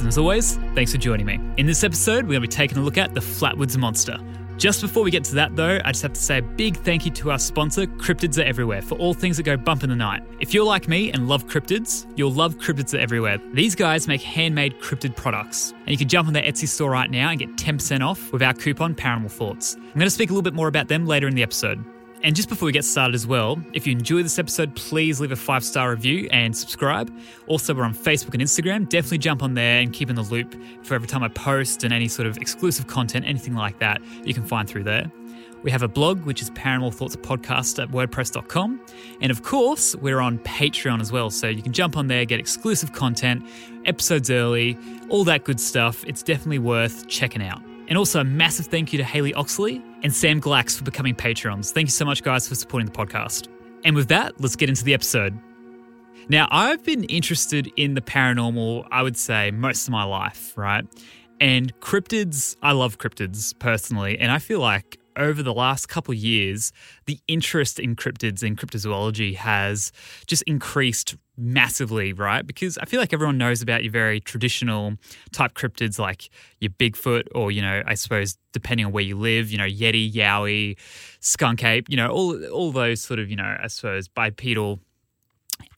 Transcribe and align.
And 0.00 0.08
as 0.08 0.18
always, 0.18 0.56
thanks 0.74 0.92
for 0.92 0.98
joining 0.98 1.26
me. 1.26 1.40
In 1.56 1.66
this 1.66 1.84
episode, 1.84 2.24
we're 2.24 2.38
going 2.38 2.42
to 2.42 2.48
be 2.48 2.48
taking 2.48 2.78
a 2.78 2.82
look 2.82 2.98
at 2.98 3.14
the 3.14 3.20
Flatwoods 3.20 3.76
Monster. 3.76 4.18
Just 4.58 4.80
before 4.80 5.04
we 5.04 5.12
get 5.12 5.22
to 5.24 5.36
that, 5.36 5.54
though, 5.54 5.78
I 5.84 5.92
just 5.92 6.02
have 6.02 6.14
to 6.14 6.20
say 6.20 6.38
a 6.38 6.42
big 6.42 6.76
thank 6.78 7.04
you 7.04 7.12
to 7.12 7.30
our 7.30 7.38
sponsor, 7.38 7.86
Cryptids 7.86 8.38
Are 8.38 8.46
Everywhere, 8.46 8.82
for 8.82 8.96
all 8.98 9.14
things 9.14 9.36
that 9.36 9.44
go 9.44 9.56
bump 9.56 9.84
in 9.84 9.88
the 9.88 9.94
night. 9.94 10.24
If 10.40 10.52
you're 10.52 10.64
like 10.64 10.88
me 10.88 11.12
and 11.12 11.28
love 11.28 11.46
cryptids, 11.46 12.12
you'll 12.16 12.32
love 12.32 12.56
Cryptids 12.56 12.92
Are 12.92 12.98
Everywhere. 12.98 13.38
These 13.52 13.76
guys 13.76 14.08
make 14.08 14.20
handmade 14.20 14.80
cryptid 14.80 15.14
products, 15.14 15.72
and 15.78 15.90
you 15.90 15.96
can 15.96 16.08
jump 16.08 16.26
on 16.26 16.34
their 16.34 16.42
Etsy 16.42 16.66
store 16.66 16.90
right 16.90 17.08
now 17.08 17.30
and 17.30 17.38
get 17.38 17.56
10% 17.56 18.04
off 18.04 18.32
with 18.32 18.42
our 18.42 18.52
coupon 18.52 18.96
Paranormal 18.96 19.30
Thoughts. 19.30 19.76
I'm 19.76 19.92
going 19.92 20.00
to 20.00 20.10
speak 20.10 20.30
a 20.30 20.32
little 20.32 20.42
bit 20.42 20.54
more 20.54 20.66
about 20.66 20.88
them 20.88 21.06
later 21.06 21.28
in 21.28 21.36
the 21.36 21.44
episode. 21.44 21.84
And 22.22 22.34
just 22.34 22.48
before 22.48 22.66
we 22.66 22.72
get 22.72 22.84
started 22.84 23.14
as 23.14 23.26
well, 23.26 23.60
if 23.72 23.86
you 23.86 23.92
enjoy 23.92 24.22
this 24.22 24.38
episode, 24.38 24.74
please 24.74 25.20
leave 25.20 25.30
a 25.30 25.36
five 25.36 25.62
star 25.62 25.90
review 25.90 26.28
and 26.32 26.56
subscribe. 26.56 27.12
Also, 27.46 27.72
we're 27.74 27.84
on 27.84 27.94
Facebook 27.94 28.34
and 28.34 28.42
Instagram. 28.42 28.88
Definitely 28.88 29.18
jump 29.18 29.42
on 29.42 29.54
there 29.54 29.80
and 29.80 29.92
keep 29.92 30.10
in 30.10 30.16
the 30.16 30.22
loop 30.22 30.56
for 30.82 30.94
every 30.94 31.06
time 31.06 31.22
I 31.22 31.28
post 31.28 31.84
and 31.84 31.92
any 31.92 32.08
sort 32.08 32.26
of 32.26 32.36
exclusive 32.38 32.88
content, 32.88 33.24
anything 33.26 33.54
like 33.54 33.78
that, 33.78 34.02
you 34.24 34.34
can 34.34 34.44
find 34.44 34.68
through 34.68 34.84
there. 34.84 35.10
We 35.62 35.70
have 35.72 35.82
a 35.82 35.88
blog, 35.88 36.24
which 36.24 36.40
is 36.40 36.50
Paranormal 36.50 36.94
Thoughts 36.94 37.16
Podcast 37.16 37.82
at 37.82 37.90
WordPress.com. 37.90 38.80
And 39.20 39.30
of 39.30 39.42
course, 39.42 39.96
we're 39.96 40.20
on 40.20 40.38
Patreon 40.40 41.00
as 41.00 41.10
well. 41.10 41.30
So 41.30 41.48
you 41.48 41.62
can 41.62 41.72
jump 41.72 41.96
on 41.96 42.06
there, 42.06 42.24
get 42.24 42.38
exclusive 42.38 42.92
content, 42.92 43.44
episodes 43.84 44.30
early, 44.30 44.78
all 45.08 45.24
that 45.24 45.44
good 45.44 45.58
stuff. 45.58 46.04
It's 46.06 46.22
definitely 46.22 46.60
worth 46.60 47.08
checking 47.08 47.42
out. 47.42 47.67
And 47.88 47.96
also, 47.96 48.20
a 48.20 48.24
massive 48.24 48.66
thank 48.66 48.92
you 48.92 48.98
to 48.98 49.04
Haley 49.04 49.34
Oxley 49.34 49.82
and 50.02 50.14
Sam 50.14 50.40
Glax 50.40 50.76
for 50.76 50.84
becoming 50.84 51.14
Patrons. 51.14 51.72
Thank 51.72 51.86
you 51.86 51.92
so 51.92 52.04
much, 52.04 52.22
guys, 52.22 52.46
for 52.46 52.54
supporting 52.54 52.86
the 52.86 52.92
podcast. 52.92 53.48
And 53.84 53.96
with 53.96 54.08
that, 54.08 54.40
let's 54.40 54.56
get 54.56 54.68
into 54.68 54.84
the 54.84 54.92
episode. 54.92 55.38
Now, 56.28 56.48
I've 56.50 56.84
been 56.84 57.04
interested 57.04 57.72
in 57.76 57.94
the 57.94 58.02
paranormal, 58.02 58.86
I 58.90 59.02
would 59.02 59.16
say, 59.16 59.50
most 59.50 59.88
of 59.88 59.92
my 59.92 60.04
life, 60.04 60.52
right? 60.56 60.84
And 61.40 61.78
cryptids, 61.80 62.56
I 62.62 62.72
love 62.72 62.98
cryptids 62.98 63.58
personally. 63.58 64.18
And 64.18 64.30
I 64.30 64.38
feel 64.38 64.60
like 64.60 64.98
over 65.18 65.42
the 65.42 65.52
last 65.52 65.88
couple 65.88 66.12
of 66.12 66.18
years, 66.18 66.72
the 67.06 67.18
interest 67.28 67.78
in 67.78 67.96
cryptids 67.96 68.42
and 68.42 68.56
cryptozoology 68.56 69.34
has 69.34 69.92
just 70.26 70.42
increased 70.44 71.16
massively, 71.36 72.12
right? 72.12 72.46
Because 72.46 72.78
I 72.78 72.84
feel 72.84 73.00
like 73.00 73.12
everyone 73.12 73.38
knows 73.38 73.62
about 73.62 73.84
your 73.84 73.92
very 73.92 74.20
traditional 74.20 74.94
type 75.32 75.54
cryptids 75.54 75.98
like 75.98 76.30
your 76.60 76.70
Bigfoot, 76.70 77.28
or, 77.34 77.50
you 77.50 77.62
know, 77.62 77.82
I 77.86 77.94
suppose 77.94 78.36
depending 78.52 78.86
on 78.86 78.92
where 78.92 79.04
you 79.04 79.16
live, 79.16 79.50
you 79.50 79.58
know, 79.58 79.66
Yeti, 79.66 80.12
Yowie, 80.12 80.76
skunk 81.20 81.62
ape, 81.62 81.88
you 81.88 81.96
know, 81.96 82.08
all, 82.08 82.44
all 82.46 82.72
those 82.72 83.00
sort 83.00 83.20
of, 83.20 83.30
you 83.30 83.36
know, 83.36 83.56
I 83.62 83.68
suppose 83.68 84.08
bipedal 84.08 84.80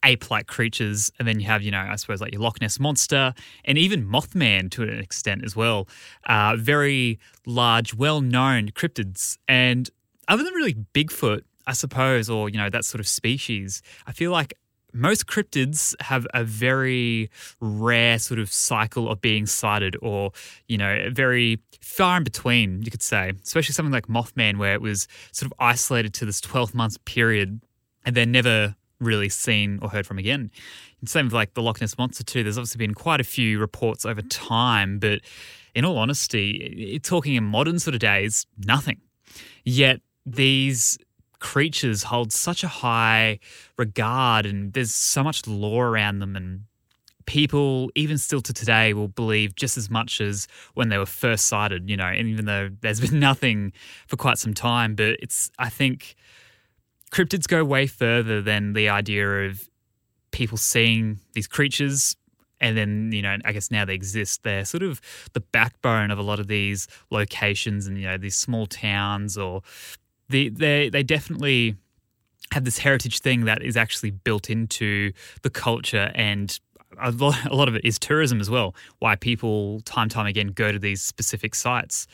ape-like 0.03 0.47
creatures, 0.47 1.11
and 1.19 1.27
then 1.27 1.39
you 1.39 1.45
have, 1.45 1.61
you 1.61 1.71
know, 1.71 1.79
I 1.79 1.95
suppose 1.95 2.21
like 2.21 2.33
your 2.33 2.41
Loch 2.41 2.59
Ness 2.61 2.79
monster, 2.79 3.33
and 3.65 3.77
even 3.77 4.07
Mothman 4.07 4.69
to 4.71 4.83
an 4.83 4.99
extent 4.99 5.43
as 5.43 5.55
well. 5.55 5.87
Uh, 6.25 6.55
very 6.57 7.19
large, 7.45 7.93
well-known 7.93 8.69
cryptids, 8.69 9.37
and 9.47 9.89
other 10.27 10.43
than 10.43 10.53
really 10.53 10.75
Bigfoot, 10.93 11.41
I 11.67 11.73
suppose, 11.73 12.29
or 12.29 12.49
you 12.49 12.57
know 12.57 12.69
that 12.69 12.85
sort 12.85 12.99
of 12.99 13.07
species, 13.07 13.81
I 14.07 14.11
feel 14.11 14.31
like 14.31 14.53
most 14.93 15.27
cryptids 15.27 15.95
have 16.01 16.27
a 16.33 16.43
very 16.43 17.29
rare 17.59 18.19
sort 18.19 18.39
of 18.39 18.51
cycle 18.51 19.09
of 19.09 19.21
being 19.21 19.45
sighted, 19.45 19.95
or 20.01 20.31
you 20.67 20.77
know, 20.77 21.09
very 21.11 21.59
far 21.81 22.17
in 22.17 22.23
between, 22.23 22.81
you 22.81 22.91
could 22.91 23.01
say. 23.01 23.33
Especially 23.43 23.73
something 23.73 23.93
like 23.93 24.07
Mothman, 24.07 24.57
where 24.57 24.73
it 24.73 24.81
was 24.81 25.07
sort 25.31 25.51
of 25.51 25.53
isolated 25.59 26.13
to 26.15 26.25
this 26.25 26.41
12 26.41 26.73
month 26.73 27.03
period, 27.05 27.61
and 28.05 28.15
then 28.15 28.31
never 28.31 28.75
really 29.01 29.29
seen 29.29 29.79
or 29.81 29.89
heard 29.89 30.07
from 30.07 30.17
again. 30.17 30.51
Same 31.05 31.25
with 31.25 31.33
like 31.33 31.55
the 31.55 31.61
Loch 31.61 31.81
Ness 31.81 31.97
Monster 31.97 32.23
too. 32.23 32.43
There's 32.43 32.57
obviously 32.57 32.77
been 32.77 32.93
quite 32.93 33.19
a 33.19 33.25
few 33.25 33.59
reports 33.59 34.05
over 34.05 34.21
time, 34.21 34.99
but 34.99 35.21
in 35.73 35.83
all 35.83 35.97
honesty, 35.97 36.99
talking 37.03 37.35
in 37.35 37.43
modern 37.43 37.79
sort 37.79 37.95
of 37.95 37.99
days, 37.99 38.45
nothing. 38.57 39.01
Yet 39.63 40.01
these 40.25 40.97
creatures 41.39 42.03
hold 42.03 42.31
such 42.31 42.63
a 42.63 42.67
high 42.67 43.39
regard 43.77 44.45
and 44.45 44.73
there's 44.73 44.93
so 44.93 45.23
much 45.23 45.47
lore 45.47 45.87
around 45.87 46.19
them 46.19 46.35
and 46.35 46.61
people 47.25 47.89
even 47.95 48.17
still 48.17 48.41
to 48.41 48.53
today 48.53 48.93
will 48.93 49.07
believe 49.07 49.55
just 49.55 49.77
as 49.77 49.89
much 49.89 50.21
as 50.21 50.47
when 50.75 50.89
they 50.89 50.97
were 50.97 51.05
first 51.05 51.47
sighted 51.47 51.89
you 51.89 51.97
know 51.97 52.05
and 52.05 52.27
even 52.27 52.45
though 52.45 52.69
there's 52.81 52.99
been 53.09 53.19
nothing 53.19 53.73
for 54.07 54.17
quite 54.17 54.37
some 54.37 54.53
time 54.53 54.95
but 54.95 55.17
it's 55.19 55.49
i 55.57 55.67
think 55.67 56.15
cryptids 57.11 57.47
go 57.47 57.63
way 57.63 57.87
further 57.87 58.41
than 58.41 58.73
the 58.73 58.89
idea 58.89 59.47
of 59.47 59.69
people 60.31 60.57
seeing 60.57 61.19
these 61.33 61.47
creatures 61.47 62.15
and 62.61 62.77
then 62.77 63.11
you 63.11 63.21
know 63.21 63.37
i 63.43 63.51
guess 63.51 63.69
now 63.69 63.83
they 63.83 63.93
exist. 63.93 64.43
They're 64.43 64.65
sort 64.65 64.83
of 64.83 65.01
the 65.33 65.41
backbone 65.41 66.11
of 66.11 66.19
a 66.19 66.21
lot 66.21 66.39
of 66.39 66.47
these 66.47 66.87
locations 67.09 67.87
and 67.87 67.97
you 67.97 68.07
know 68.07 68.17
these 68.17 68.35
small 68.35 68.65
towns 68.67 69.37
or 69.37 69.61
the, 70.29 70.49
they 70.49 70.89
they 70.89 71.03
definitely 71.03 71.75
have 72.53 72.65
this 72.65 72.77
heritage 72.77 73.19
thing 73.19 73.45
that 73.45 73.61
is 73.61 73.77
actually 73.77 74.11
built 74.11 74.49
into 74.49 75.11
the 75.41 75.49
culture 75.49 76.11
and 76.15 76.59
a 76.99 77.11
lot, 77.11 77.67
of 77.67 77.75
it 77.75 77.85
is 77.85 77.97
tourism 77.99 78.39
as 78.39 78.49
well. 78.49 78.75
Why 78.99 79.15
people 79.15 79.81
time 79.81 80.09
time 80.09 80.25
again 80.25 80.47
go 80.47 80.71
to 80.71 80.79
these 80.79 81.01
specific 81.01 81.55
sites. 81.55 82.07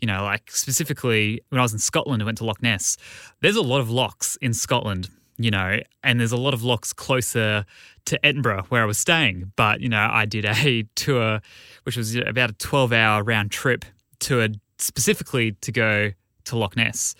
You 0.00 0.06
know, 0.06 0.22
like 0.22 0.50
specifically 0.50 1.40
when 1.50 1.58
I 1.58 1.62
was 1.62 1.72
in 1.72 1.78
Scotland, 1.78 2.22
I 2.22 2.26
went 2.26 2.38
to 2.38 2.44
Loch 2.44 2.62
Ness. 2.62 2.96
There's 3.40 3.56
a 3.56 3.62
lot 3.62 3.80
of 3.80 3.90
lochs 3.90 4.36
in 4.40 4.52
Scotland, 4.54 5.08
you 5.38 5.50
know, 5.50 5.80
and 6.02 6.20
there's 6.20 6.32
a 6.32 6.36
lot 6.36 6.54
of 6.54 6.62
lochs 6.62 6.92
closer 6.92 7.64
to 8.06 8.26
Edinburgh 8.26 8.66
where 8.68 8.82
I 8.82 8.86
was 8.86 8.98
staying. 8.98 9.52
But, 9.56 9.80
you 9.80 9.88
know, 9.88 10.08
I 10.10 10.24
did 10.26 10.44
a 10.44 10.84
tour, 10.94 11.40
which 11.84 11.96
was 11.96 12.14
about 12.16 12.50
a 12.50 12.54
12 12.54 12.92
hour 12.92 13.22
round 13.22 13.50
trip 13.50 13.84
to 14.20 14.42
a, 14.42 14.48
specifically 14.78 15.52
to 15.52 15.72
go 15.72 16.12
to 16.46 16.56
Loch 16.56 16.76
Ness. 16.76 17.14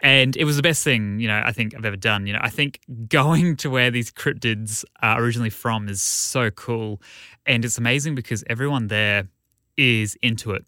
And 0.00 0.36
it 0.36 0.44
was 0.44 0.56
the 0.56 0.62
best 0.62 0.84
thing, 0.84 1.20
you 1.20 1.28
know, 1.28 1.42
I 1.44 1.52
think 1.52 1.74
I've 1.74 1.84
ever 1.84 1.96
done. 1.96 2.26
You 2.26 2.34
know, 2.34 2.40
I 2.42 2.50
think 2.50 2.80
going 3.08 3.56
to 3.56 3.70
where 3.70 3.90
these 3.90 4.10
cryptids 4.10 4.84
are 5.02 5.22
originally 5.22 5.50
from 5.50 5.88
is 5.88 6.02
so 6.02 6.50
cool. 6.50 7.00
And 7.46 7.64
it's 7.64 7.78
amazing 7.78 8.14
because 8.14 8.44
everyone 8.48 8.88
there 8.88 9.28
is 9.76 10.16
into 10.22 10.52
it. 10.52 10.64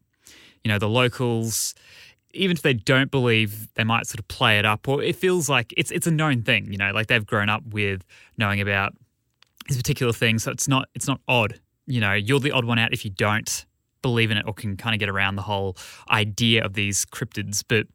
You 0.64 0.70
know, 0.70 0.78
the 0.78 0.88
locals, 0.88 1.74
even 2.32 2.56
if 2.56 2.62
they 2.62 2.72
don't 2.72 3.10
believe, 3.10 3.68
they 3.74 3.84
might 3.84 4.06
sort 4.06 4.18
of 4.18 4.28
play 4.28 4.58
it 4.58 4.64
up, 4.64 4.88
or 4.88 5.02
it 5.02 5.16
feels 5.16 5.48
like 5.48 5.72
it's 5.76 5.90
it's 5.90 6.06
a 6.06 6.10
known 6.10 6.42
thing. 6.42 6.70
You 6.70 6.78
know, 6.78 6.90
like 6.92 7.06
they've 7.06 7.24
grown 7.24 7.48
up 7.48 7.62
with 7.66 8.04
knowing 8.36 8.60
about 8.60 8.94
this 9.68 9.76
particular 9.76 10.12
thing, 10.12 10.38
so 10.38 10.50
it's 10.50 10.68
not 10.68 10.88
it's 10.94 11.06
not 11.06 11.20
odd. 11.28 11.60
You 11.86 12.00
know, 12.00 12.12
you're 12.12 12.40
the 12.40 12.50
odd 12.50 12.64
one 12.64 12.78
out 12.78 12.92
if 12.92 13.04
you 13.04 13.10
don't 13.10 13.66
believe 14.02 14.30
in 14.30 14.36
it 14.36 14.44
or 14.46 14.54
can 14.54 14.76
kind 14.76 14.94
of 14.94 15.00
get 15.00 15.08
around 15.08 15.36
the 15.36 15.42
whole 15.42 15.76
idea 16.10 16.64
of 16.64 16.74
these 16.74 17.04
cryptids. 17.04 17.64
But 17.66 17.86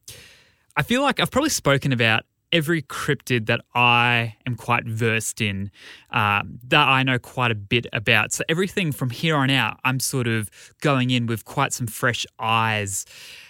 I 0.75 0.83
feel 0.83 1.01
like 1.01 1.19
I've 1.19 1.31
probably 1.31 1.49
spoken 1.49 1.91
about 1.91 2.23
every 2.51 2.83
cryptid 2.83 3.47
that 3.47 3.61
I 3.73 4.35
am 4.45 4.55
quite 4.55 4.85
versed 4.85 5.41
in, 5.41 5.71
uh, 6.11 6.43
that 6.67 6.87
I 6.87 7.01
know 7.01 7.17
quite 7.17 7.49
a 7.51 7.55
bit 7.55 7.87
about. 7.91 8.31
So 8.31 8.43
everything 8.47 8.91
from 8.91 9.09
here 9.09 9.35
on 9.35 9.49
out, 9.49 9.79
I'm 9.83 9.99
sort 9.99 10.27
of 10.27 10.49
going 10.81 11.09
in 11.09 11.25
with 11.25 11.45
quite 11.45 11.73
some 11.73 11.87
fresh 11.87 12.25
eyes. 12.39 13.05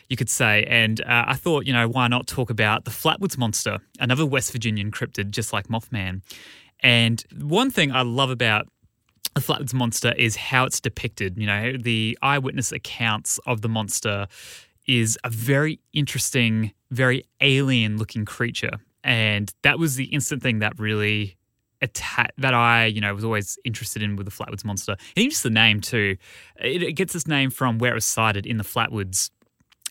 You 0.10 0.18
could 0.18 0.30
say. 0.30 0.64
And 0.68 1.02
uh, 1.02 1.26
I 1.28 1.36
thought, 1.36 1.66
you 1.66 1.74
know, 1.74 1.88
why 1.88 2.08
not 2.08 2.28
talk 2.28 2.50
about 2.50 2.86
the 2.86 2.92
Flatwoods 2.92 3.38
Monster, 3.38 3.80
another 4.00 4.26
West 4.26 4.52
Virginian 4.52 4.92
cryptid, 4.92 5.32
just 5.32 5.54
like 5.54 5.70
Mothman. 5.70 6.22
And 6.82 7.24
one 7.42 7.72
thing 7.72 7.92
I 7.92 8.02
love 8.02 8.30
about 8.30 8.68
the 9.34 9.42
Flatwoods 9.42 9.74
Monster 9.74 10.14
is 10.18 10.36
how 10.36 10.66
it's 10.66 10.80
depicted. 10.80 11.38
You 11.38 11.48
know, 11.48 11.74
the 11.78 12.18
eyewitness 12.22 12.72
accounts 12.72 13.40
of 13.46 13.62
the 13.62 13.70
monster 13.70 14.28
is 14.88 15.18
a 15.24 15.30
very 15.30 15.80
interesting, 15.94 16.74
very 16.92 17.26
alien 17.42 17.98
looking 17.98 18.26
creature. 18.26 18.80
And 19.04 19.54
that 19.64 19.80
was 19.80 19.96
the 19.96 20.06
instant 20.06 20.44
thing 20.44 20.60
that 20.60 20.78
really 20.80 21.38
atta- 21.82 22.32
that 22.38 22.54
I, 22.54 22.86
you 22.86 23.02
know, 23.02 23.14
was 23.14 23.24
always 23.24 23.58
interested 23.66 24.02
in 24.02 24.16
with 24.16 24.26
the 24.26 24.32
Flatwoods 24.32 24.64
Monster. 24.64 24.94
And 24.94 25.18
even 25.18 25.32
just 25.32 25.44
the 25.44 25.50
name 25.50 25.82
too. 25.82 26.18
It, 26.62 26.84
it 26.84 26.94
gets 26.94 27.16
its 27.16 27.28
name 27.28 27.50
from 27.50 27.78
where 27.78 27.92
it 27.92 27.96
was 27.96 28.06
sighted 28.06 28.46
in 28.46 28.58
the 28.58 28.64
Flatwoods 28.64 29.30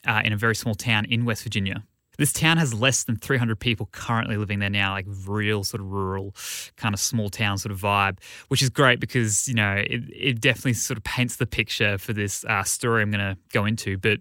uh, 0.06 0.22
in 0.24 0.32
a 0.32 0.36
very 0.36 0.54
small 0.54 0.74
town 0.74 1.04
in 1.04 1.24
West 1.24 1.42
Virginia. 1.42 1.84
This 2.18 2.32
town 2.32 2.58
has 2.58 2.74
less 2.74 3.04
than 3.04 3.16
300 3.16 3.58
people 3.58 3.88
currently 3.92 4.36
living 4.36 4.58
there 4.58 4.70
now, 4.70 4.92
like 4.92 5.06
real 5.26 5.64
sort 5.64 5.80
of 5.80 5.86
rural, 5.90 6.34
kind 6.76 6.94
of 6.94 7.00
small 7.00 7.30
town 7.30 7.58
sort 7.58 7.72
of 7.72 7.80
vibe, 7.80 8.18
which 8.48 8.62
is 8.62 8.68
great 8.68 9.00
because, 9.00 9.48
you 9.48 9.54
know, 9.54 9.74
it, 9.74 10.02
it 10.14 10.40
definitely 10.40 10.74
sort 10.74 10.98
of 10.98 11.04
paints 11.04 11.36
the 11.36 11.46
picture 11.46 11.98
for 11.98 12.12
this 12.12 12.44
uh, 12.44 12.64
story 12.64 13.02
I'm 13.02 13.10
going 13.10 13.34
to 13.34 13.38
go 13.52 13.64
into. 13.64 13.96
But 13.96 14.20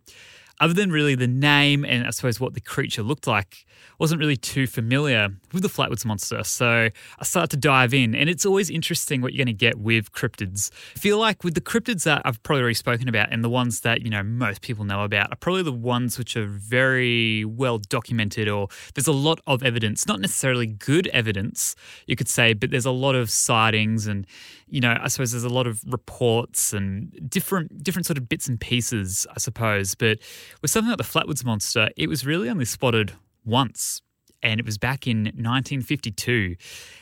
other 0.62 0.74
than 0.74 0.92
really 0.92 1.16
the 1.16 1.28
name 1.28 1.84
and 1.84 2.08
I 2.08 2.12
suppose 2.12 2.40
what 2.40 2.54
the 2.54 2.62
creature 2.62 3.04
looked 3.04 3.28
like, 3.28 3.66
wasn't 3.98 4.20
really 4.20 4.38
too 4.38 4.66
familiar 4.66 5.30
with 5.54 5.64
the 5.64 5.70
Flatwoods 5.70 6.06
Monster. 6.06 6.44
So 6.44 6.90
I 7.20 7.24
started 7.24 7.52
to 7.52 7.58
dive 7.58 7.94
in, 7.94 8.16
and 8.16 8.30
it's 8.30 8.46
always 8.46 8.70
interesting 8.70 9.22
what 9.22 9.34
you're 9.34 9.44
going 9.46 9.56
to 9.56 9.60
get 9.60 9.80
with 9.80 10.12
cryptids. 10.12 10.72
I 10.96 11.00
feel 11.00 11.18
like 11.20 11.44
with 11.44 11.54
the 11.54 11.62
cryptids 11.62 12.04
that 12.04 12.22
I've 12.26 12.42
probably 12.44 12.62
already 12.62 12.76
spoken 12.76 13.08
about 13.10 13.32
and 13.32 13.44
the 13.44 13.50
ones 13.50 13.82
that, 13.82 14.02
you 14.02 14.10
know, 14.10 14.24
most 14.24 14.62
people 14.62 14.86
know 14.86 15.04
about 15.04 15.32
are 15.32 15.36
probably 15.36 15.64
the 15.64 15.72
ones 15.72 16.18
which 16.18 16.36
are 16.38 16.48
very 16.48 17.46
well 17.46 17.78
documented 17.78 18.48
or 18.48 18.70
there's 18.96 19.08
a 19.08 19.12
lot 19.12 19.40
of 19.46 19.64
evidence, 19.64 20.08
not 20.08 20.20
necessarily 20.20 20.68
good 20.68 21.08
evidence, 21.08 21.76
you 22.08 22.16
could 22.16 22.30
say, 22.30 22.54
but 22.54 22.72
there's 22.72 22.86
a 22.86 22.92
lot 22.92 23.16
of 23.16 23.30
sightings 23.30 24.08
and 24.08 24.26
you 24.72 24.80
know, 24.80 24.98
I 25.00 25.10
suppose 25.10 25.32
there's 25.32 25.44
a 25.44 25.50
lot 25.50 25.68
of 25.68 25.84
reports 25.86 26.72
and 26.72 27.12
different 27.30 27.84
different 27.84 28.06
sort 28.06 28.18
of 28.18 28.30
bits 28.30 28.48
and 28.48 28.60
pieces, 28.60 29.28
I 29.30 29.38
suppose. 29.38 29.96
But 29.96 30.20
with 30.62 30.72
something 30.72 30.90
like 30.90 30.98
the 30.98 31.04
Flatwoods 31.04 31.44
Monster, 31.44 31.90
it 31.98 32.08
was 32.08 32.26
really 32.26 32.50
only 32.50 32.66
spotted 32.66 33.12
once. 33.46 34.02
And 34.42 34.60
it 34.60 34.66
was 34.66 34.80
back 34.80 35.06
in 35.06 35.26
1952. 35.26 36.56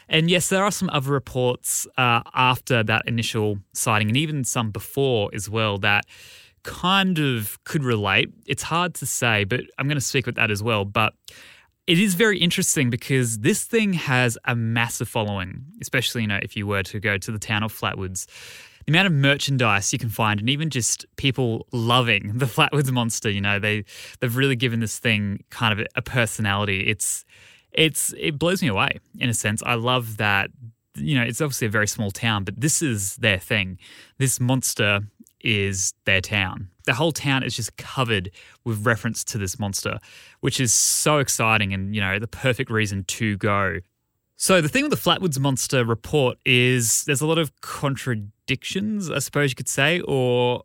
And 0.10 0.30
yes, 0.30 0.50
there 0.50 0.66
are 0.66 0.72
some 0.72 0.90
other 0.92 1.12
reports 1.12 1.88
uh, 1.98 2.22
after 2.34 2.84
that 2.84 3.04
initial 3.08 3.60
sighting, 3.74 4.10
and 4.10 4.18
even 4.18 4.44
some 4.44 4.72
before 4.72 5.30
as 5.34 5.50
well, 5.50 5.78
that 5.78 6.04
kind 6.64 7.18
of 7.18 7.64
could 7.64 7.84
relate. 7.86 8.30
It's 8.46 8.64
hard 8.64 8.94
to 8.96 9.06
say, 9.06 9.46
but 9.46 9.62
I'm 9.78 9.88
going 9.88 9.96
to 9.96 10.02
speak 10.02 10.26
with 10.26 10.36
that 10.36 10.52
as 10.52 10.62
well. 10.62 10.84
But 10.84 11.14
it 11.90 11.98
is 11.98 12.14
very 12.14 12.38
interesting 12.38 12.92
because 12.92 13.40
this 13.40 13.64
thing 13.64 13.94
has 13.94 14.38
a 14.46 14.56
massive 14.56 15.10
following, 15.10 15.66
especially 15.82 16.22
you 16.22 16.28
know 16.28 16.40
if 16.44 16.56
you 16.56 16.68
were 16.68 16.84
to 16.84 17.00
go 17.00 17.18
to 17.18 17.32
the 17.32 17.40
town 17.40 17.64
of 17.64 17.74
Flatwoods. 17.74 18.28
The 18.86 18.92
amount 18.92 19.08
of 19.08 19.14
merchandise 19.14 19.92
you 19.92 19.98
can 19.98 20.10
find, 20.10 20.40
and 20.40 20.52
even 20.52 20.70
just 20.70 21.08
people 21.16 21.66
loving 21.72 22.38
the 22.38 22.46
Flatwoods 22.58 22.92
monster, 22.92 23.32
you 23.32 23.42
know, 23.42 23.58
they 23.58 23.86
they've 24.20 24.36
really 24.36 24.56
given 24.56 24.82
this 24.82 25.00
thing 25.00 25.44
kind 25.50 25.78
of 25.80 25.88
a 25.96 26.04
personality. 26.04 26.82
It's 26.82 27.26
it's 27.72 28.14
it 28.20 28.38
blows 28.38 28.62
me 28.62 28.68
away 28.68 29.00
in 29.18 29.28
a 29.28 29.34
sense. 29.34 29.64
I 29.66 29.74
love 29.74 30.18
that 30.18 30.52
you 30.94 31.16
know 31.16 31.24
it's 31.24 31.42
obviously 31.42 31.66
a 31.66 31.72
very 31.72 31.88
small 31.88 32.12
town, 32.12 32.44
but 32.44 32.62
this 32.62 32.84
is 32.84 33.16
their 33.16 33.40
thing. 33.40 33.80
This 34.20 34.40
monster 34.40 35.02
is 35.42 35.94
their 36.06 36.22
town. 36.22 36.70
The 36.86 36.94
whole 36.94 37.12
town 37.12 37.44
is 37.44 37.56
just 37.56 37.78
covered 37.78 38.32
with 38.66 38.86
reference 38.86 39.24
to 39.26 39.38
this 39.38 39.60
monster, 39.60 40.00
which 40.40 40.60
is 40.60 40.74
so 40.74 41.20
exciting 41.20 41.74
and, 41.74 41.94
you 41.94 42.02
know, 42.02 42.20
the 42.20 42.28
perfect 42.28 42.72
reason 42.72 43.04
to 43.06 43.38
go. 43.38 43.80
So, 44.38 44.62
the 44.62 44.70
thing 44.70 44.84
with 44.84 44.92
the 44.92 44.98
Flatwoods 44.98 45.38
Monster 45.38 45.84
report 45.84 46.38
is 46.46 47.04
there's 47.04 47.20
a 47.20 47.28
lot 47.28 47.38
of 47.38 47.52
contradictions, 47.60 49.12
I 49.12 49.20
suppose 49.20 49.52
you 49.52 49.56
could 49.56 49.68
say, 49.68 50.00
or 50.02 50.64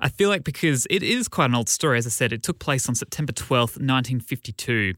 I 0.00 0.08
feel 0.08 0.28
like 0.28 0.44
because 0.44 0.86
it 0.88 1.02
is 1.02 1.26
quite 1.26 1.46
an 1.46 1.56
old 1.56 1.68
story, 1.68 1.98
as 1.98 2.06
I 2.06 2.10
said, 2.10 2.32
it 2.32 2.42
took 2.42 2.60
place 2.60 2.88
on 2.88 2.94
September 2.94 3.32
12th, 3.32 3.78
1952. 3.80 4.94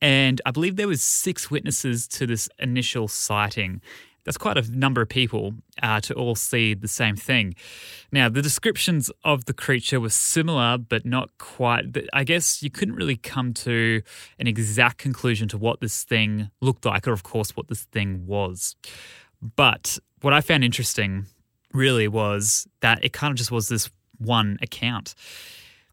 And 0.00 0.40
I 0.44 0.50
believe 0.50 0.74
there 0.74 0.88
was 0.88 1.02
six 1.02 1.50
witnesses 1.50 2.08
to 2.08 2.26
this 2.26 2.48
initial 2.58 3.06
sighting. 3.06 3.80
That's 4.24 4.38
quite 4.38 4.56
a 4.56 4.70
number 4.70 5.00
of 5.00 5.08
people 5.08 5.54
uh, 5.82 6.00
to 6.02 6.14
all 6.14 6.34
see 6.34 6.74
the 6.74 6.88
same 6.88 7.16
thing. 7.16 7.54
Now, 8.12 8.28
the 8.28 8.42
descriptions 8.42 9.10
of 9.24 9.46
the 9.46 9.52
creature 9.52 10.00
were 10.00 10.10
similar, 10.10 10.78
but 10.78 11.04
not 11.04 11.36
quite. 11.38 11.86
I 12.12 12.24
guess 12.24 12.62
you 12.62 12.70
couldn't 12.70 12.94
really 12.94 13.16
come 13.16 13.52
to 13.54 14.02
an 14.38 14.46
exact 14.46 14.98
conclusion 14.98 15.48
to 15.48 15.58
what 15.58 15.80
this 15.80 16.04
thing 16.04 16.50
looked 16.60 16.84
like, 16.84 17.08
or 17.08 17.12
of 17.12 17.24
course, 17.24 17.56
what 17.56 17.68
this 17.68 17.82
thing 17.84 18.26
was. 18.26 18.76
But 19.56 19.98
what 20.20 20.32
I 20.32 20.40
found 20.40 20.62
interesting 20.62 21.26
really 21.72 22.06
was 22.06 22.68
that 22.80 23.02
it 23.04 23.12
kind 23.12 23.32
of 23.32 23.36
just 23.36 23.50
was 23.50 23.68
this 23.68 23.90
one 24.18 24.58
account 24.62 25.14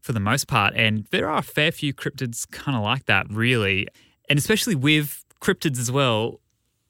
for 0.00 0.12
the 0.12 0.20
most 0.20 0.46
part. 0.46 0.74
And 0.76 1.06
there 1.10 1.28
are 1.28 1.38
a 1.38 1.42
fair 1.42 1.72
few 1.72 1.92
cryptids 1.92 2.48
kind 2.50 2.76
of 2.76 2.82
like 2.84 3.06
that, 3.06 3.26
really. 3.28 3.88
And 4.28 4.38
especially 4.38 4.74
with 4.74 5.24
cryptids 5.40 5.78
as 5.80 5.90
well, 5.90 6.40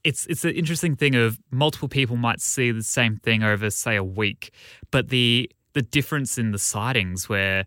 it's 0.05 0.27
it's 0.27 0.45
an 0.45 0.53
interesting 0.53 0.97
thing 0.97 1.15
of 1.15 1.39
multiple 1.51 1.89
people 1.89 2.17
might 2.17 2.41
see 2.41 2.71
the 2.71 2.83
same 2.83 3.17
thing 3.17 3.43
over 3.43 3.71
say 3.71 3.97
a 3.97 4.05
week, 4.05 4.53
but 4.91 5.09
the 5.09 5.51
the 5.73 5.83
difference 5.83 6.39
in 6.39 6.53
the 6.53 6.59
sightings 6.59 7.29
where 7.29 7.65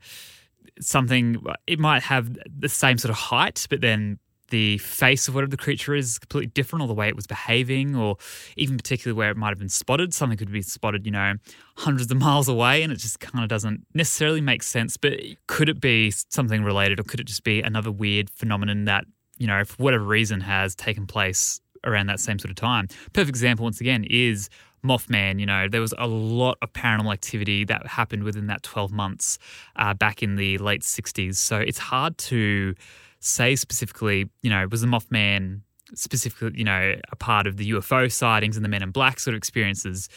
something 0.79 1.43
it 1.67 1.79
might 1.79 2.03
have 2.03 2.37
the 2.45 2.69
same 2.69 2.97
sort 2.97 3.09
of 3.11 3.15
height, 3.15 3.65
but 3.69 3.81
then 3.81 4.19
the 4.49 4.77
face 4.77 5.27
of 5.27 5.33
whatever 5.33 5.49
the 5.49 5.57
creature 5.57 5.95
is 5.95 6.19
completely 6.19 6.47
different, 6.47 6.83
or 6.83 6.87
the 6.87 6.93
way 6.93 7.07
it 7.07 7.15
was 7.15 7.25
behaving, 7.25 7.95
or 7.95 8.17
even 8.55 8.77
particularly 8.77 9.17
where 9.17 9.31
it 9.31 9.37
might 9.37 9.49
have 9.49 9.57
been 9.57 9.69
spotted. 9.69 10.13
Something 10.13 10.37
could 10.37 10.51
be 10.51 10.61
spotted, 10.61 11.05
you 11.05 11.11
know, 11.11 11.35
hundreds 11.77 12.11
of 12.11 12.17
miles 12.17 12.47
away, 12.47 12.83
and 12.83 12.91
it 12.91 12.97
just 12.97 13.19
kind 13.19 13.43
of 13.43 13.49
doesn't 13.49 13.85
necessarily 13.93 14.41
make 14.41 14.61
sense. 14.61 14.95
But 14.95 15.19
could 15.47 15.69
it 15.69 15.81
be 15.81 16.11
something 16.11 16.63
related, 16.63 16.99
or 16.99 17.03
could 17.03 17.19
it 17.19 17.25
just 17.25 17.43
be 17.43 17.61
another 17.61 17.91
weird 17.91 18.29
phenomenon 18.29 18.85
that, 18.85 19.05
you 19.37 19.47
know, 19.47 19.63
for 19.65 19.81
whatever 19.81 20.03
reason 20.03 20.41
has 20.41 20.75
taken 20.75 21.07
place 21.07 21.59
around 21.83 22.07
that 22.07 22.19
same 22.19 22.39
sort 22.39 22.49
of 22.49 22.55
time. 22.55 22.87
Perfect 23.13 23.29
example, 23.29 23.63
once 23.63 23.81
again, 23.81 24.05
is 24.09 24.49
Mothman. 24.83 25.39
You 25.39 25.45
know, 25.45 25.67
there 25.67 25.81
was 25.81 25.93
a 25.97 26.07
lot 26.07 26.57
of 26.61 26.73
paranormal 26.73 27.13
activity 27.13 27.63
that 27.65 27.85
happened 27.87 28.23
within 28.23 28.47
that 28.47 28.63
12 28.63 28.91
months 28.91 29.39
uh, 29.75 29.93
back 29.93 30.21
in 30.21 30.35
the 30.35 30.57
late 30.57 30.81
60s. 30.81 31.35
So 31.35 31.57
it's 31.57 31.77
hard 31.77 32.17
to 32.19 32.75
say 33.19 33.55
specifically, 33.55 34.29
you 34.41 34.49
know, 34.49 34.67
was 34.69 34.81
the 34.81 34.87
Mothman 34.87 35.61
specifically, 35.95 36.51
you 36.55 36.65
know, 36.65 36.95
a 37.11 37.15
part 37.15 37.47
of 37.47 37.57
the 37.57 37.71
UFO 37.71 38.11
sightings 38.11 38.57
and 38.57 38.65
the 38.65 38.69
Men 38.69 38.83
in 38.83 38.91
Black 38.91 39.19
sort 39.19 39.33
of 39.33 39.37
experiences? 39.37 40.09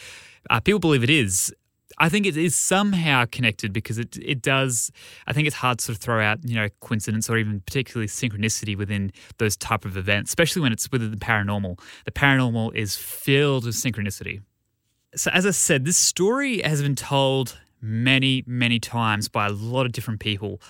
Uh, 0.49 0.59
people 0.59 0.79
believe 0.79 1.03
it 1.03 1.09
is. 1.09 1.53
I 1.99 2.09
think 2.09 2.25
it 2.25 2.37
is 2.37 2.55
somehow 2.55 3.25
connected 3.25 3.73
because 3.73 3.97
it 3.97 4.17
it 4.17 4.41
does. 4.41 4.91
I 5.25 5.33
think 5.33 5.47
it's 5.47 5.55
hard 5.55 5.79
to 5.79 5.85
sort 5.85 5.97
of 5.97 6.01
throw 6.01 6.21
out 6.21 6.39
you 6.43 6.55
know 6.55 6.69
coincidence 6.79 7.29
or 7.29 7.37
even 7.37 7.61
particularly 7.61 8.07
synchronicity 8.07 8.77
within 8.77 9.11
those 9.37 9.57
type 9.57 9.85
of 9.85 9.97
events, 9.97 10.31
especially 10.31 10.61
when 10.61 10.71
it's 10.71 10.91
within 10.91 11.11
the 11.11 11.17
paranormal. 11.17 11.79
The 12.05 12.11
paranormal 12.11 12.75
is 12.75 12.95
filled 12.95 13.65
with 13.65 13.75
synchronicity. 13.75 14.41
So 15.15 15.31
as 15.31 15.45
I 15.45 15.51
said, 15.51 15.85
this 15.85 15.97
story 15.97 16.61
has 16.61 16.81
been 16.81 16.95
told 16.95 17.57
many 17.81 18.43
many 18.45 18.79
times 18.79 19.27
by 19.27 19.47
a 19.47 19.51
lot 19.51 19.85
of 19.85 19.91
different 19.91 20.19
people, 20.19 20.61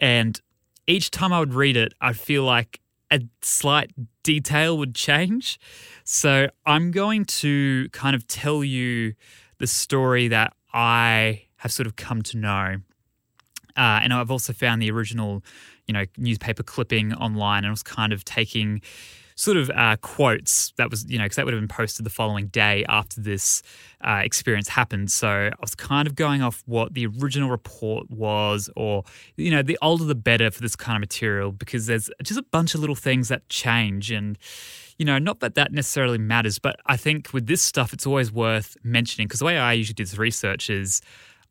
and 0.00 0.40
each 0.86 1.10
time 1.10 1.32
I 1.32 1.38
would 1.38 1.54
read 1.54 1.76
it, 1.76 1.92
I'd 2.00 2.18
feel 2.18 2.42
like 2.42 2.80
a 3.12 3.20
slight 3.42 3.92
detail 4.22 4.78
would 4.78 4.94
change. 4.94 5.60
So 6.02 6.48
I'm 6.66 6.90
going 6.90 7.26
to 7.26 7.88
kind 7.92 8.16
of 8.16 8.26
tell 8.26 8.64
you 8.64 9.14
the 9.58 9.66
story 9.66 10.28
that 10.28 10.54
I 10.72 11.42
have 11.56 11.72
sort 11.72 11.86
of 11.86 11.96
come 11.96 12.22
to 12.22 12.36
know. 12.36 12.76
Uh, 13.76 14.00
and 14.02 14.12
I've 14.12 14.30
also 14.30 14.52
found 14.52 14.82
the 14.82 14.90
original, 14.90 15.42
you 15.86 15.94
know, 15.94 16.04
newspaper 16.18 16.62
clipping 16.62 17.14
online 17.14 17.58
and 17.58 17.68
I 17.68 17.70
was 17.70 17.82
kind 17.82 18.12
of 18.12 18.24
taking 18.24 18.82
sort 19.34 19.56
of 19.56 19.70
uh, 19.70 19.96
quotes 20.02 20.72
that 20.76 20.90
was, 20.90 21.10
you 21.10 21.18
know, 21.18 21.24
because 21.24 21.36
that 21.36 21.44
would 21.44 21.54
have 21.54 21.60
been 21.60 21.68
posted 21.68 22.04
the 22.04 22.10
following 22.10 22.48
day 22.48 22.84
after 22.88 23.20
this 23.20 23.62
uh, 24.06 24.20
experience 24.22 24.68
happened. 24.68 25.10
So 25.10 25.28
I 25.28 25.52
was 25.60 25.74
kind 25.74 26.06
of 26.06 26.14
going 26.14 26.42
off 26.42 26.62
what 26.66 26.94
the 26.94 27.06
original 27.06 27.48
report 27.48 28.10
was, 28.10 28.68
or, 28.76 29.04
you 29.36 29.50
know, 29.50 29.62
the 29.62 29.78
older 29.80 30.04
the 30.04 30.14
better 30.14 30.50
for 30.50 30.60
this 30.60 30.76
kind 30.76 30.96
of 30.96 31.00
material 31.00 31.50
because 31.50 31.86
there's 31.86 32.10
just 32.22 32.38
a 32.38 32.44
bunch 32.44 32.74
of 32.74 32.80
little 32.80 32.94
things 32.94 33.28
that 33.28 33.48
change. 33.48 34.10
And, 34.10 34.38
you 35.02 35.06
know, 35.06 35.18
not 35.18 35.40
that 35.40 35.56
that 35.56 35.72
necessarily 35.72 36.16
matters, 36.16 36.60
but 36.60 36.76
I 36.86 36.96
think 36.96 37.32
with 37.32 37.48
this 37.48 37.60
stuff, 37.60 37.92
it's 37.92 38.06
always 38.06 38.30
worth 38.30 38.76
mentioning 38.84 39.26
because 39.26 39.40
the 39.40 39.46
way 39.46 39.58
I 39.58 39.72
usually 39.72 39.94
do 39.94 40.04
this 40.04 40.16
research 40.16 40.70
is 40.70 41.02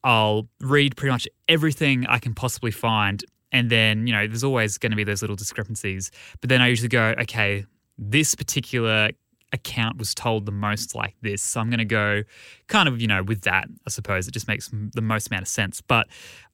I'll 0.06 0.48
read 0.62 0.96
pretty 0.96 1.12
much 1.12 1.28
everything 1.50 2.06
I 2.08 2.18
can 2.20 2.34
possibly 2.34 2.72
find. 2.72 3.22
And 3.52 3.70
then, 3.70 4.08
you 4.08 4.14
know, 4.14 4.26
there's 4.26 4.46
always 4.46 4.78
going 4.78 4.92
to 4.92 4.96
be 4.96 5.04
those 5.04 5.22
little 5.22 5.36
discrepancies. 5.36 6.12
But 6.40 6.50
then 6.50 6.62
I 6.62 6.70
usually 6.70 6.88
go, 6.88 7.14
okay, 7.20 7.66
this 7.98 8.36
particular 8.36 9.10
account 9.52 9.98
was 9.98 10.16
told 10.16 10.46
the 10.46 10.54
most 10.54 10.96
like 10.96 11.16
this. 11.22 11.42
So 11.42 11.60
I'm 11.60 11.70
going 11.70 11.80
to 11.80 11.84
go 11.84 12.24
kind 12.68 12.88
of, 12.88 13.02
you 13.02 13.08
know, 13.08 13.22
with 13.22 13.42
that, 13.42 13.66
I 13.86 13.90
suppose. 13.90 14.30
It 14.30 14.32
just 14.32 14.48
makes 14.48 14.70
the 14.72 15.02
most 15.02 15.28
amount 15.28 15.42
of 15.42 15.50
sense. 15.50 15.82
But 15.82 16.08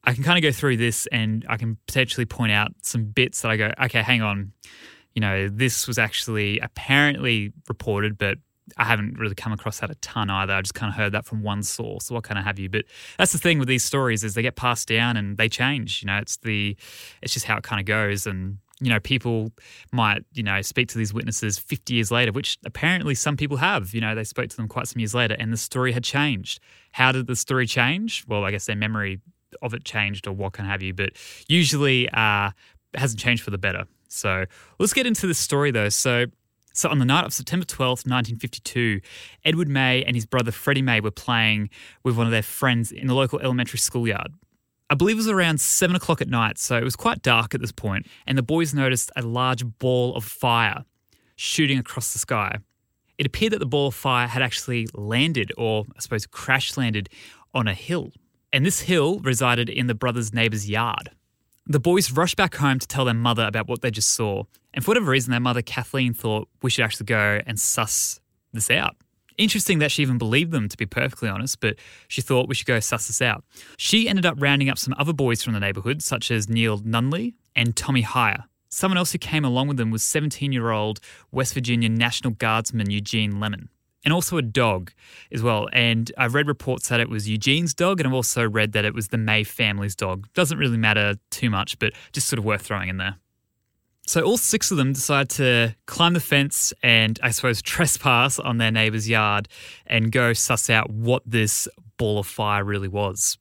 I 0.03 0.15
can 0.15 0.23
kind 0.23 0.39
of 0.39 0.41
go 0.41 0.51
through 0.51 0.77
this 0.77 1.05
and 1.11 1.45
I 1.47 1.57
can 1.57 1.77
potentially 1.85 2.25
point 2.25 2.53
out 2.53 2.71
some 2.81 3.03
bits 3.03 3.43
that 3.43 3.51
I 3.51 3.55
go, 3.55 3.71
okay, 3.83 4.01
hang 4.01 4.23
on. 4.23 4.53
You 5.13 5.21
know, 5.21 5.49
this 5.49 5.87
was 5.87 5.97
actually 5.97 6.59
apparently 6.59 7.51
reported, 7.67 8.17
but 8.17 8.37
I 8.75 8.83
haven't 8.83 9.17
really 9.17 9.35
come 9.35 9.53
across 9.53 9.79
that 9.79 9.89
a 9.89 9.95
ton 9.95 10.29
either. 10.29 10.53
I 10.53 10.61
just 10.61 10.73
kind 10.73 10.89
of 10.91 10.97
heard 10.97 11.13
that 11.13 11.25
from 11.25 11.41
one 11.41 11.63
source 11.63 12.11
what 12.11 12.23
kind 12.23 12.37
of 12.37 12.43
have 12.43 12.59
you. 12.59 12.69
But 12.69 12.85
that's 13.17 13.31
the 13.31 13.37
thing 13.37 13.59
with 13.59 13.67
these 13.67 13.83
stories 13.83 14.23
is 14.23 14.33
they 14.33 14.41
get 14.41 14.55
passed 14.55 14.87
down 14.87 15.15
and 15.15 15.37
they 15.37 15.47
change. 15.47 16.01
You 16.01 16.07
know, 16.07 16.17
it's 16.17 16.37
the 16.37 16.75
it's 17.21 17.33
just 17.33 17.45
how 17.45 17.57
it 17.57 17.63
kind 17.63 17.79
of 17.79 17.85
goes. 17.85 18.27
And 18.27 18.57
you 18.81 18.89
know, 18.89 18.99
people 18.99 19.51
might 19.91 20.25
you 20.33 20.43
know 20.43 20.61
speak 20.61 20.89
to 20.89 20.97
these 20.97 21.13
witnesses 21.13 21.57
50 21.57 21.93
years 21.93 22.11
later, 22.11 22.31
which 22.31 22.57
apparently 22.65 23.15
some 23.15 23.37
people 23.37 23.57
have. 23.57 23.93
You 23.93 24.01
know, 24.01 24.15
they 24.15 24.25
spoke 24.25 24.49
to 24.49 24.57
them 24.57 24.67
quite 24.67 24.87
some 24.87 24.99
years 24.99 25.15
later, 25.15 25.35
and 25.39 25.53
the 25.53 25.57
story 25.57 25.93
had 25.93 26.03
changed. 26.03 26.59
How 26.91 27.11
did 27.11 27.27
the 27.27 27.35
story 27.35 27.67
change? 27.67 28.25
Well, 28.27 28.43
I 28.43 28.51
guess 28.51 28.65
their 28.65 28.75
memory 28.75 29.21
of 29.61 29.73
it 29.73 29.85
changed 29.85 30.27
or 30.27 30.33
what 30.33 30.53
can 30.53 30.65
have 30.65 30.81
you. 30.81 30.93
But 30.93 31.11
usually, 31.47 32.09
uh, 32.09 32.51
it 32.93 32.99
hasn't 32.99 33.19
changed 33.19 33.43
for 33.43 33.51
the 33.51 33.57
better. 33.57 33.85
So 34.09 34.45
let's 34.79 34.93
get 34.93 35.05
into 35.05 35.27
the 35.27 35.33
story 35.33 35.71
though. 35.71 35.89
So 35.89 36.25
so 36.73 36.89
on 36.89 36.99
the 36.99 37.05
night 37.05 37.25
of 37.25 37.33
September 37.33 37.65
12th, 37.65 38.05
1952, 38.05 39.01
Edward 39.43 39.67
May 39.67 40.03
and 40.03 40.15
his 40.15 40.27
brother 40.27 40.51
Freddie 40.51 40.83
May 40.83 40.99
were 40.99 41.09
playing 41.09 41.71
with 42.03 42.15
one 42.15 42.27
of 42.27 42.31
their 42.31 42.43
friends 42.43 42.91
in 42.91 43.07
the 43.07 43.15
local 43.15 43.39
elementary 43.39 43.79
schoolyard. 43.79 44.31
I 44.87 44.93
believe 44.93 45.15
it 45.15 45.17
was 45.17 45.27
around 45.27 45.59
seven 45.59 45.95
o'clock 45.95 46.21
at 46.21 46.29
night, 46.29 46.59
so 46.59 46.77
it 46.77 46.83
was 46.83 46.95
quite 46.95 47.23
dark 47.23 47.55
at 47.55 47.61
this 47.61 47.71
point, 47.71 48.05
and 48.27 48.37
the 48.37 48.43
boys 48.43 48.75
noticed 48.75 49.11
a 49.15 49.23
large 49.23 49.65
ball 49.79 50.15
of 50.15 50.23
fire 50.23 50.85
shooting 51.35 51.79
across 51.79 52.13
the 52.13 52.19
sky. 52.19 52.59
It 53.17 53.25
appeared 53.25 53.53
that 53.53 53.59
the 53.59 53.65
ball 53.65 53.87
of 53.87 53.95
fire 53.95 54.27
had 54.27 54.43
actually 54.43 54.87
landed, 54.93 55.51
or 55.57 55.85
I 55.95 55.99
suppose 55.99 56.27
crash 56.27 56.77
landed, 56.77 57.09
on 57.55 57.67
a 57.67 57.73
hill. 57.73 58.11
And 58.53 58.63
this 58.63 58.81
hill 58.81 59.19
resided 59.19 59.67
in 59.67 59.87
the 59.87 59.95
brothers' 59.95 60.31
neighbour's 60.31 60.69
yard. 60.69 61.09
The 61.69 61.81
boys 61.81 62.13
rushed 62.13 62.37
back 62.37 62.55
home 62.55 62.79
to 62.79 62.87
tell 62.87 63.03
their 63.03 63.13
mother 63.13 63.45
about 63.45 63.67
what 63.67 63.81
they 63.81 63.91
just 63.91 64.13
saw. 64.13 64.43
And 64.73 64.85
for 64.85 64.91
whatever 64.91 65.11
reason, 65.11 65.31
their 65.31 65.41
mother, 65.41 65.61
Kathleen, 65.61 66.13
thought 66.13 66.47
we 66.61 66.69
should 66.69 66.85
actually 66.85 67.07
go 67.07 67.41
and 67.45 67.59
suss 67.59 68.21
this 68.53 68.71
out. 68.71 68.95
Interesting 69.37 69.79
that 69.79 69.91
she 69.91 70.01
even 70.01 70.17
believed 70.17 70.51
them, 70.51 70.69
to 70.69 70.77
be 70.77 70.85
perfectly 70.85 71.27
honest, 71.27 71.59
but 71.59 71.75
she 72.07 72.21
thought 72.21 72.47
we 72.47 72.55
should 72.55 72.67
go 72.67 72.79
suss 72.79 73.07
this 73.07 73.21
out. 73.21 73.43
She 73.75 74.07
ended 74.07 74.25
up 74.25 74.35
rounding 74.39 74.69
up 74.69 74.77
some 74.77 74.95
other 74.97 75.11
boys 75.11 75.43
from 75.43 75.53
the 75.53 75.59
neighbourhood, 75.59 76.01
such 76.01 76.31
as 76.31 76.47
Neil 76.47 76.79
Nunley 76.79 77.33
and 77.53 77.75
Tommy 77.75 78.01
Hyer. 78.01 78.45
Someone 78.69 78.97
else 78.97 79.11
who 79.11 79.17
came 79.17 79.43
along 79.43 79.67
with 79.67 79.75
them 79.75 79.91
was 79.91 80.03
17 80.03 80.53
year 80.53 80.71
old 80.71 81.01
West 81.33 81.53
Virginia 81.53 81.89
National 81.89 82.31
Guardsman 82.31 82.89
Eugene 82.89 83.41
Lemon 83.41 83.67
and 84.07 84.13
also 84.13 84.37
a 84.37 84.41
dog 84.41 84.93
as 85.33 85.43
well. 85.43 85.67
And 85.73 86.09
I've 86.17 86.33
read 86.33 86.47
reports 86.47 86.87
that 86.87 87.01
it 87.01 87.09
was 87.09 87.27
Eugene's 87.27 87.73
dog, 87.73 87.99
and 87.99 88.07
I've 88.07 88.13
also 88.13 88.47
read 88.47 88.71
that 88.71 88.85
it 88.85 88.93
was 88.93 89.09
the 89.09 89.17
May 89.17 89.43
family's 89.43 89.97
dog. 89.97 90.29
Doesn't 90.33 90.57
really 90.57 90.77
matter 90.77 91.15
too 91.29 91.49
much, 91.49 91.77
but 91.77 91.91
just 92.13 92.29
sort 92.29 92.39
of 92.39 92.45
worth 92.45 92.61
throwing 92.61 92.87
in 92.87 92.95
there. 92.95 93.17
So 94.05 94.21
all 94.21 94.37
six 94.37 94.71
of 94.71 94.77
them 94.77 94.93
decide 94.93 95.27
to 95.31 95.75
climb 95.87 96.13
the 96.13 96.21
fence 96.21 96.71
and 96.81 97.19
I 97.21 97.31
suppose 97.31 97.61
trespass 97.73 98.39
on 98.39 98.59
their 98.59 98.71
neighbour's 98.71 99.09
yard 99.09 99.49
and 99.85 100.09
go 100.09 100.31
suss 100.31 100.69
out 100.69 100.89
what 100.89 101.23
this 101.25 101.67
ball 101.97 102.19
of 102.19 102.27
fire 102.27 102.63
really 102.63 102.87
was. 102.87 103.37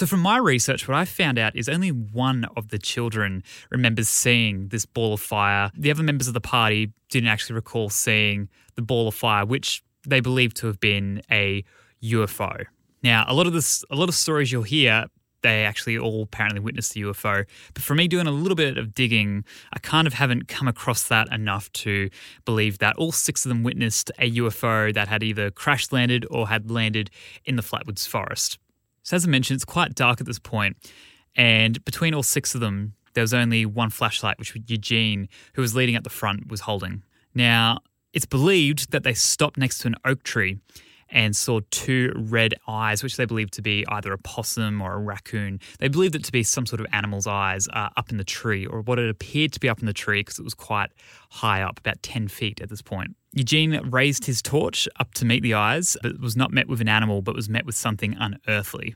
So, 0.00 0.06
from 0.06 0.20
my 0.20 0.38
research, 0.38 0.88
what 0.88 0.96
I 0.96 1.04
found 1.04 1.38
out 1.38 1.54
is 1.54 1.68
only 1.68 1.90
one 1.90 2.46
of 2.56 2.68
the 2.68 2.78
children 2.78 3.44
remembers 3.68 4.08
seeing 4.08 4.68
this 4.68 4.86
ball 4.86 5.12
of 5.12 5.20
fire. 5.20 5.70
The 5.76 5.90
other 5.90 6.02
members 6.02 6.26
of 6.26 6.32
the 6.32 6.40
party 6.40 6.90
didn't 7.10 7.28
actually 7.28 7.56
recall 7.56 7.90
seeing 7.90 8.48
the 8.76 8.80
ball 8.80 9.08
of 9.08 9.14
fire, 9.14 9.44
which 9.44 9.82
they 10.08 10.20
believe 10.20 10.54
to 10.54 10.68
have 10.68 10.80
been 10.80 11.20
a 11.30 11.64
UFO. 12.02 12.64
Now, 13.02 13.26
a 13.28 13.34
lot 13.34 13.46
of 13.46 13.52
this, 13.52 13.84
a 13.90 13.94
lot 13.94 14.08
of 14.08 14.14
stories 14.14 14.50
you'll 14.50 14.62
hear, 14.62 15.04
they 15.42 15.66
actually 15.66 15.98
all 15.98 16.22
apparently 16.22 16.60
witnessed 16.60 16.94
the 16.94 17.02
UFO. 17.02 17.44
But 17.74 17.82
for 17.82 17.94
me, 17.94 18.08
doing 18.08 18.26
a 18.26 18.30
little 18.32 18.56
bit 18.56 18.78
of 18.78 18.94
digging, 18.94 19.44
I 19.74 19.80
kind 19.80 20.06
of 20.06 20.14
haven't 20.14 20.48
come 20.48 20.66
across 20.66 21.08
that 21.08 21.30
enough 21.30 21.70
to 21.72 22.08
believe 22.46 22.78
that 22.78 22.96
all 22.96 23.12
six 23.12 23.44
of 23.44 23.50
them 23.50 23.62
witnessed 23.64 24.10
a 24.18 24.30
UFO 24.30 24.94
that 24.94 25.08
had 25.08 25.22
either 25.22 25.50
crash 25.50 25.92
landed 25.92 26.24
or 26.30 26.48
had 26.48 26.70
landed 26.70 27.10
in 27.44 27.56
the 27.56 27.62
Flatwoods 27.62 28.08
Forest. 28.08 28.58
So, 29.02 29.16
as 29.16 29.24
I 29.24 29.28
mentioned, 29.28 29.56
it's 29.56 29.64
quite 29.64 29.94
dark 29.94 30.20
at 30.20 30.26
this 30.26 30.38
point, 30.38 30.76
and 31.36 31.82
between 31.84 32.14
all 32.14 32.22
six 32.22 32.54
of 32.54 32.60
them, 32.60 32.94
there 33.14 33.22
was 33.22 33.34
only 33.34 33.66
one 33.66 33.90
flashlight, 33.90 34.38
which 34.38 34.54
Eugene, 34.66 35.28
who 35.54 35.62
was 35.62 35.74
leading 35.74 35.96
at 35.96 36.04
the 36.04 36.10
front, 36.10 36.48
was 36.48 36.60
holding. 36.60 37.02
Now, 37.34 37.80
it's 38.12 38.26
believed 38.26 38.92
that 38.92 39.02
they 39.02 39.14
stopped 39.14 39.56
next 39.56 39.78
to 39.78 39.88
an 39.88 39.96
oak 40.04 40.22
tree 40.22 40.58
and 41.10 41.34
saw 41.34 41.60
two 41.70 42.12
red 42.16 42.54
eyes, 42.66 43.02
which 43.02 43.16
they 43.16 43.24
believed 43.24 43.52
to 43.54 43.62
be 43.62 43.84
either 43.88 44.12
a 44.12 44.18
possum 44.18 44.80
or 44.80 44.94
a 44.94 44.98
raccoon. 44.98 45.60
They 45.78 45.88
believed 45.88 46.14
it 46.14 46.24
to 46.24 46.32
be 46.32 46.42
some 46.42 46.66
sort 46.66 46.80
of 46.80 46.86
animal's 46.92 47.26
eyes 47.26 47.68
uh, 47.72 47.88
up 47.96 48.10
in 48.10 48.16
the 48.16 48.24
tree, 48.24 48.66
or 48.66 48.80
what 48.82 48.98
it 48.98 49.08
appeared 49.08 49.52
to 49.52 49.60
be 49.60 49.68
up 49.68 49.80
in 49.80 49.86
the 49.86 49.92
tree 49.92 50.20
because 50.20 50.38
it 50.38 50.44
was 50.44 50.54
quite 50.54 50.90
high 51.30 51.62
up, 51.62 51.78
about 51.78 52.02
10 52.02 52.28
feet 52.28 52.60
at 52.60 52.68
this 52.68 52.82
point. 52.82 53.16
Eugene 53.32 53.80
raised 53.90 54.24
his 54.24 54.42
torch 54.42 54.88
up 54.98 55.14
to 55.14 55.24
meet 55.24 55.42
the 55.42 55.54
eyes, 55.54 55.96
but 56.02 56.20
was 56.20 56.36
not 56.36 56.52
met 56.52 56.68
with 56.68 56.80
an 56.80 56.88
animal, 56.88 57.22
but 57.22 57.34
was 57.34 57.48
met 57.48 57.64
with 57.64 57.76
something 57.76 58.16
unearthly. 58.18 58.94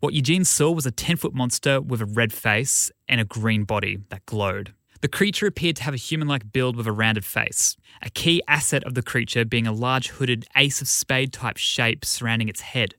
What 0.00 0.14
Eugene 0.14 0.44
saw 0.44 0.70
was 0.70 0.86
a 0.86 0.90
10 0.90 1.16
foot 1.16 1.34
monster 1.34 1.80
with 1.80 2.00
a 2.00 2.06
red 2.06 2.32
face 2.32 2.90
and 3.06 3.20
a 3.20 3.24
green 3.24 3.64
body 3.64 3.98
that 4.08 4.24
glowed. 4.24 4.72
The 5.00 5.08
creature 5.08 5.46
appeared 5.46 5.76
to 5.76 5.82
have 5.84 5.94
a 5.94 5.98
human 5.98 6.28
like 6.28 6.52
build 6.52 6.76
with 6.76 6.86
a 6.86 6.92
rounded 6.92 7.24
face, 7.24 7.76
a 8.02 8.10
key 8.10 8.42
asset 8.46 8.84
of 8.84 8.94
the 8.94 9.02
creature 9.02 9.46
being 9.46 9.66
a 9.66 9.72
large 9.72 10.08
hooded 10.08 10.46
ace 10.56 10.82
of 10.82 10.88
spade 10.88 11.32
type 11.32 11.56
shape 11.56 12.04
surrounding 12.04 12.50
its 12.50 12.60
head. 12.60 12.94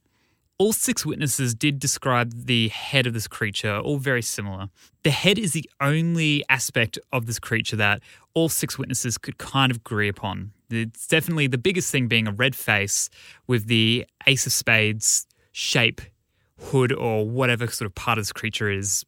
All 0.58 0.74
six 0.74 1.05
witnesses 1.05 1.53
did 1.53 1.79
describe 1.79 2.46
the 2.46 2.70
head 2.70 3.05
of 3.05 3.13
this 3.13 3.27
creature, 3.27 3.77
all 3.77 3.98
very 3.98 4.22
similar. 4.22 4.70
The 5.03 5.12
head 5.12 5.38
is 5.38 5.53
the 5.53 5.70
only 5.79 6.43
aspect 6.50 6.98
of 7.12 7.27
this 7.27 7.39
creature 7.39 7.75
that 7.77 8.01
all 8.34 8.50
six 8.50 8.79
witnesses 8.79 9.17
could 9.17 9.38
kind 9.38 9.72
of 9.72 9.77
agree 9.77 10.08
upon. 10.08 10.53
It's 10.72 11.08
definitely 11.08 11.48
the 11.48 11.58
biggest 11.58 11.91
thing 11.91 12.08
being 12.08 12.27
a 12.27 12.31
red 12.31 12.55
face 12.55 13.10
with 13.46 13.67
the 13.67 14.05
ace 14.25 14.46
of 14.48 14.53
spades 14.53 15.27
shape, 15.51 16.01
hood, 16.60 16.93
or 16.93 17.27
whatever 17.27 17.67
sort 17.67 17.88
of 17.88 17.93
part 17.93 18.17
of 18.17 18.24
this 18.24 18.31
creature 18.31 18.72
is 18.72 19.05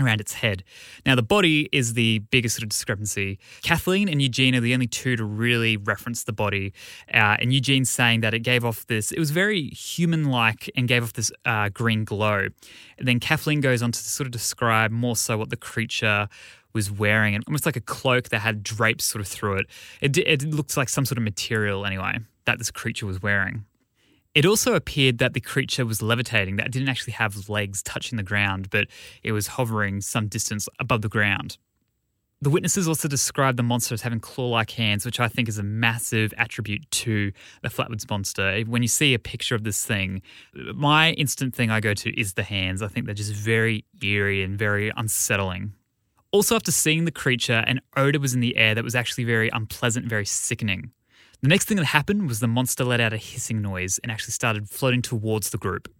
around 0.00 0.20
its 0.20 0.34
head. 0.34 0.62
Now, 1.04 1.14
the 1.14 1.22
body 1.22 1.68
is 1.72 1.94
the 1.94 2.20
biggest 2.30 2.56
sort 2.56 2.62
of 2.62 2.68
discrepancy. 2.70 3.38
Kathleen 3.62 4.08
and 4.08 4.20
Eugene 4.20 4.54
are 4.54 4.60
the 4.60 4.74
only 4.74 4.86
two 4.86 5.16
to 5.16 5.24
really 5.24 5.76
reference 5.76 6.24
the 6.24 6.32
body. 6.32 6.72
Uh, 7.12 7.36
and 7.40 7.52
Eugene's 7.52 7.90
saying 7.90 8.20
that 8.20 8.34
it 8.34 8.40
gave 8.40 8.64
off 8.64 8.86
this, 8.86 9.12
it 9.12 9.18
was 9.18 9.30
very 9.30 9.68
human 9.70 10.24
like 10.24 10.70
and 10.76 10.88
gave 10.88 11.02
off 11.02 11.12
this 11.12 11.32
uh, 11.44 11.68
green 11.70 12.04
glow. 12.04 12.48
And 12.98 13.08
then 13.08 13.20
Kathleen 13.20 13.60
goes 13.60 13.82
on 13.82 13.92
to 13.92 13.98
sort 13.98 14.26
of 14.26 14.32
describe 14.32 14.90
more 14.90 15.16
so 15.16 15.36
what 15.36 15.50
the 15.50 15.56
creature 15.56 16.28
was 16.72 16.90
wearing, 16.90 17.34
and 17.34 17.42
almost 17.48 17.64
like 17.64 17.76
a 17.76 17.80
cloak 17.80 18.28
that 18.28 18.40
had 18.40 18.62
drapes 18.62 19.06
sort 19.06 19.20
of 19.20 19.26
through 19.26 19.56
it. 19.56 19.66
It, 20.02 20.18
it 20.18 20.42
looked 20.42 20.76
like 20.76 20.90
some 20.90 21.06
sort 21.06 21.16
of 21.16 21.24
material, 21.24 21.86
anyway, 21.86 22.18
that 22.44 22.58
this 22.58 22.70
creature 22.70 23.06
was 23.06 23.22
wearing. 23.22 23.64
It 24.36 24.44
also 24.44 24.74
appeared 24.74 25.16
that 25.16 25.32
the 25.32 25.40
creature 25.40 25.86
was 25.86 26.02
levitating, 26.02 26.56
that 26.56 26.66
it 26.66 26.72
didn't 26.72 26.90
actually 26.90 27.14
have 27.14 27.48
legs 27.48 27.82
touching 27.82 28.18
the 28.18 28.22
ground, 28.22 28.68
but 28.68 28.86
it 29.22 29.32
was 29.32 29.46
hovering 29.46 30.02
some 30.02 30.28
distance 30.28 30.68
above 30.78 31.00
the 31.00 31.08
ground. 31.08 31.56
The 32.42 32.50
witnesses 32.50 32.86
also 32.86 33.08
described 33.08 33.56
the 33.56 33.62
monster 33.62 33.94
as 33.94 34.02
having 34.02 34.20
claw 34.20 34.48
like 34.48 34.72
hands, 34.72 35.06
which 35.06 35.20
I 35.20 35.28
think 35.28 35.48
is 35.48 35.56
a 35.56 35.62
massive 35.62 36.34
attribute 36.36 36.90
to 36.90 37.32
the 37.62 37.70
Flatwoods 37.70 38.10
monster. 38.10 38.60
When 38.66 38.82
you 38.82 38.88
see 38.88 39.14
a 39.14 39.18
picture 39.18 39.54
of 39.54 39.64
this 39.64 39.86
thing, 39.86 40.20
my 40.52 41.12
instant 41.12 41.54
thing 41.54 41.70
I 41.70 41.80
go 41.80 41.94
to 41.94 42.20
is 42.20 42.34
the 42.34 42.42
hands. 42.42 42.82
I 42.82 42.88
think 42.88 43.06
they're 43.06 43.14
just 43.14 43.32
very 43.32 43.86
eerie 44.02 44.42
and 44.42 44.58
very 44.58 44.92
unsettling. 44.98 45.72
Also, 46.30 46.56
after 46.56 46.72
seeing 46.72 47.06
the 47.06 47.10
creature, 47.10 47.64
an 47.66 47.80
odor 47.96 48.20
was 48.20 48.34
in 48.34 48.40
the 48.40 48.58
air 48.58 48.74
that 48.74 48.84
was 48.84 48.94
actually 48.94 49.24
very 49.24 49.48
unpleasant, 49.48 50.04
very 50.10 50.26
sickening. 50.26 50.90
The 51.42 51.48
next 51.48 51.68
thing 51.68 51.76
that 51.76 51.86
happened 51.86 52.28
was 52.28 52.40
the 52.40 52.48
monster 52.48 52.84
let 52.84 53.00
out 53.00 53.12
a 53.12 53.18
hissing 53.18 53.60
noise 53.60 53.98
and 53.98 54.10
actually 54.10 54.32
started 54.32 54.68
floating 54.68 55.02
towards 55.02 55.50
the 55.50 55.58
group. 55.58 55.92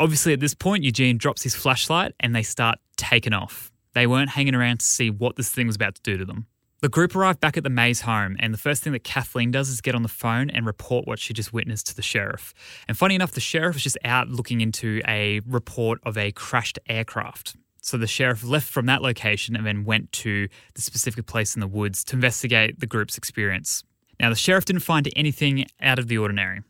Obviously, 0.00 0.32
at 0.32 0.40
this 0.40 0.54
point, 0.54 0.84
Eugene 0.84 1.18
drops 1.18 1.42
his 1.42 1.56
flashlight 1.56 2.14
and 2.20 2.34
they 2.34 2.44
start 2.44 2.78
taking 2.96 3.32
off. 3.32 3.72
They 3.94 4.06
weren't 4.06 4.30
hanging 4.30 4.54
around 4.54 4.78
to 4.78 4.86
see 4.86 5.10
what 5.10 5.36
this 5.36 5.50
thing 5.50 5.66
was 5.66 5.76
about 5.76 5.96
to 5.96 6.02
do 6.02 6.16
to 6.16 6.24
them. 6.24 6.46
The 6.80 6.88
group 6.88 7.16
arrive 7.16 7.40
back 7.40 7.56
at 7.56 7.64
the 7.64 7.70
Mays 7.70 8.02
home, 8.02 8.36
and 8.38 8.54
the 8.54 8.58
first 8.58 8.84
thing 8.84 8.92
that 8.92 9.02
Kathleen 9.02 9.50
does 9.50 9.68
is 9.68 9.80
get 9.80 9.96
on 9.96 10.04
the 10.04 10.08
phone 10.08 10.48
and 10.48 10.64
report 10.64 11.08
what 11.08 11.18
she 11.18 11.34
just 11.34 11.52
witnessed 11.52 11.88
to 11.88 11.96
the 11.96 12.02
sheriff. 12.02 12.54
And 12.86 12.96
funny 12.96 13.16
enough, 13.16 13.32
the 13.32 13.40
sheriff 13.40 13.74
was 13.74 13.82
just 13.82 13.98
out 14.04 14.28
looking 14.28 14.60
into 14.60 15.00
a 15.08 15.40
report 15.40 15.98
of 16.04 16.16
a 16.16 16.30
crashed 16.30 16.78
aircraft. 16.88 17.56
So 17.80 17.96
the 17.96 18.06
sheriff 18.06 18.44
left 18.44 18.68
from 18.68 18.86
that 18.86 19.02
location 19.02 19.56
and 19.56 19.66
then 19.66 19.84
went 19.84 20.12
to 20.12 20.46
the 20.74 20.82
specific 20.82 21.26
place 21.26 21.56
in 21.56 21.60
the 21.60 21.66
woods 21.66 22.04
to 22.04 22.14
investigate 22.14 22.78
the 22.78 22.86
group's 22.86 23.18
experience. 23.18 23.82
Now, 24.20 24.30
the 24.30 24.36
sheriff 24.36 24.64
didn't 24.64 24.82
find 24.82 25.08
anything 25.16 25.66
out 25.80 25.98
of 25.98 26.08
the 26.08 26.18
ordinary. 26.18 26.62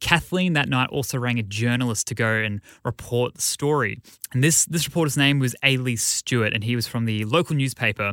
Kathleen 0.00 0.54
that 0.54 0.68
night 0.68 0.88
also 0.90 1.18
rang 1.18 1.38
a 1.38 1.42
journalist 1.42 2.06
to 2.08 2.14
go 2.14 2.34
and 2.34 2.60
report 2.84 3.34
the 3.34 3.42
story. 3.42 4.00
And 4.32 4.42
this, 4.42 4.64
this 4.64 4.86
reporter's 4.86 5.16
name 5.16 5.38
was 5.38 5.54
A. 5.62 5.76
Lee 5.76 5.96
Stewart, 5.96 6.54
and 6.54 6.64
he 6.64 6.74
was 6.74 6.86
from 6.86 7.04
the 7.04 7.24
local 7.26 7.54
newspaper. 7.54 8.12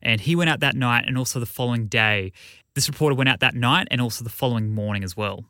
And 0.00 0.20
he 0.20 0.34
went 0.34 0.48
out 0.48 0.60
that 0.60 0.74
night 0.74 1.04
and 1.06 1.18
also 1.18 1.38
the 1.38 1.46
following 1.46 1.86
day. 1.86 2.32
This 2.74 2.88
reporter 2.88 3.14
went 3.14 3.28
out 3.28 3.40
that 3.40 3.54
night 3.54 3.88
and 3.90 4.00
also 4.00 4.24
the 4.24 4.30
following 4.30 4.70
morning 4.70 5.04
as 5.04 5.16
well. 5.16 5.44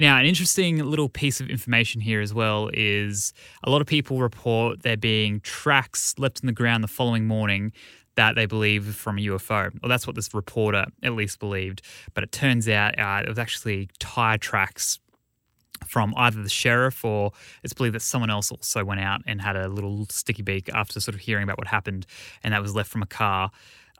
Now, 0.00 0.16
an 0.16 0.24
interesting 0.24 0.78
little 0.78 1.10
piece 1.10 1.42
of 1.42 1.50
information 1.50 2.00
here 2.00 2.22
as 2.22 2.32
well 2.32 2.70
is 2.72 3.34
a 3.62 3.68
lot 3.68 3.82
of 3.82 3.86
people 3.86 4.18
report 4.18 4.82
there 4.82 4.96
being 4.96 5.40
tracks 5.40 6.14
left 6.18 6.40
in 6.40 6.46
the 6.46 6.54
ground 6.54 6.82
the 6.82 6.88
following 6.88 7.26
morning 7.26 7.72
that 8.16 8.34
they 8.34 8.46
believe 8.46 8.94
from 8.94 9.18
a 9.18 9.22
UFO. 9.22 9.70
Well, 9.80 9.88
that's 9.88 10.06
what 10.06 10.16
this 10.16 10.32
reporter 10.34 10.86
at 11.02 11.12
least 11.12 11.38
believed. 11.38 11.82
But 12.14 12.24
it 12.24 12.32
turns 12.32 12.68
out 12.68 12.98
uh, 12.98 13.22
it 13.24 13.28
was 13.28 13.38
actually 13.38 13.88
tire 13.98 14.38
tracks 14.38 14.98
from 15.86 16.12
either 16.16 16.42
the 16.42 16.48
sheriff 16.48 17.04
or 17.04 17.32
it's 17.62 17.72
believed 17.72 17.94
that 17.94 18.02
someone 18.02 18.30
else 18.30 18.50
also 18.50 18.84
went 18.84 19.00
out 19.00 19.22
and 19.26 19.40
had 19.40 19.56
a 19.56 19.68
little 19.68 20.06
sticky 20.10 20.42
beak 20.42 20.68
after 20.74 21.00
sort 21.00 21.14
of 21.14 21.20
hearing 21.20 21.44
about 21.44 21.58
what 21.58 21.66
happened, 21.66 22.06
and 22.42 22.52
that 22.52 22.60
was 22.60 22.74
left 22.74 22.90
from 22.90 23.02
a 23.02 23.06
car. 23.06 23.50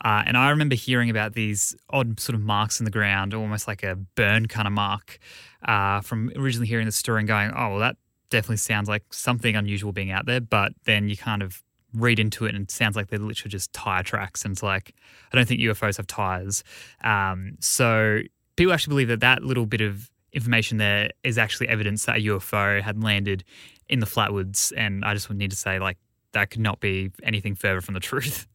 Uh, 0.02 0.22
and 0.26 0.36
I 0.36 0.50
remember 0.50 0.74
hearing 0.74 1.10
about 1.10 1.34
these 1.34 1.76
odd 1.90 2.20
sort 2.20 2.34
of 2.34 2.40
marks 2.40 2.80
in 2.80 2.84
the 2.84 2.90
ground, 2.90 3.34
almost 3.34 3.68
like 3.68 3.82
a 3.82 3.96
burn 3.96 4.46
kind 4.46 4.66
of 4.66 4.72
mark, 4.72 5.18
uh, 5.66 6.00
from 6.00 6.32
originally 6.36 6.66
hearing 6.66 6.86
the 6.86 6.92
story 6.92 7.20
and 7.20 7.28
going, 7.28 7.50
oh, 7.54 7.70
well, 7.70 7.78
that 7.80 7.96
definitely 8.30 8.56
sounds 8.56 8.88
like 8.88 9.12
something 9.12 9.56
unusual 9.56 9.92
being 9.92 10.10
out 10.10 10.24
there. 10.24 10.40
But 10.40 10.72
then 10.84 11.08
you 11.08 11.16
kind 11.16 11.42
of 11.42 11.62
read 11.94 12.18
into 12.18 12.46
it 12.46 12.54
and 12.54 12.64
it 12.64 12.70
sounds 12.70 12.96
like 12.96 13.08
they're 13.08 13.18
literally 13.18 13.50
just 13.50 13.72
tire 13.72 14.02
tracks. 14.02 14.44
And 14.44 14.52
it's 14.52 14.62
like, 14.62 14.94
I 15.32 15.36
don't 15.36 15.46
think 15.46 15.60
UFOs 15.60 15.96
have 15.96 16.06
tires. 16.06 16.62
Um, 17.02 17.56
so 17.60 18.20
people 18.56 18.72
actually 18.72 18.92
believe 18.92 19.08
that 19.08 19.20
that 19.20 19.42
little 19.42 19.66
bit 19.66 19.80
of 19.80 20.10
information 20.32 20.78
there 20.78 21.10
is 21.24 21.38
actually 21.38 21.68
evidence 21.68 22.04
that 22.04 22.16
a 22.16 22.20
UFO 22.20 22.80
had 22.80 23.02
landed 23.02 23.44
in 23.88 24.00
the 24.00 24.06
Flatwoods. 24.06 24.72
And 24.76 25.04
I 25.04 25.14
just 25.14 25.28
would 25.28 25.38
need 25.38 25.50
to 25.50 25.56
say, 25.56 25.78
like, 25.78 25.98
that 26.32 26.50
could 26.50 26.60
not 26.60 26.80
be 26.80 27.10
anything 27.22 27.54
further 27.54 27.80
from 27.80 27.94
the 27.94 28.00
truth. 28.10 28.46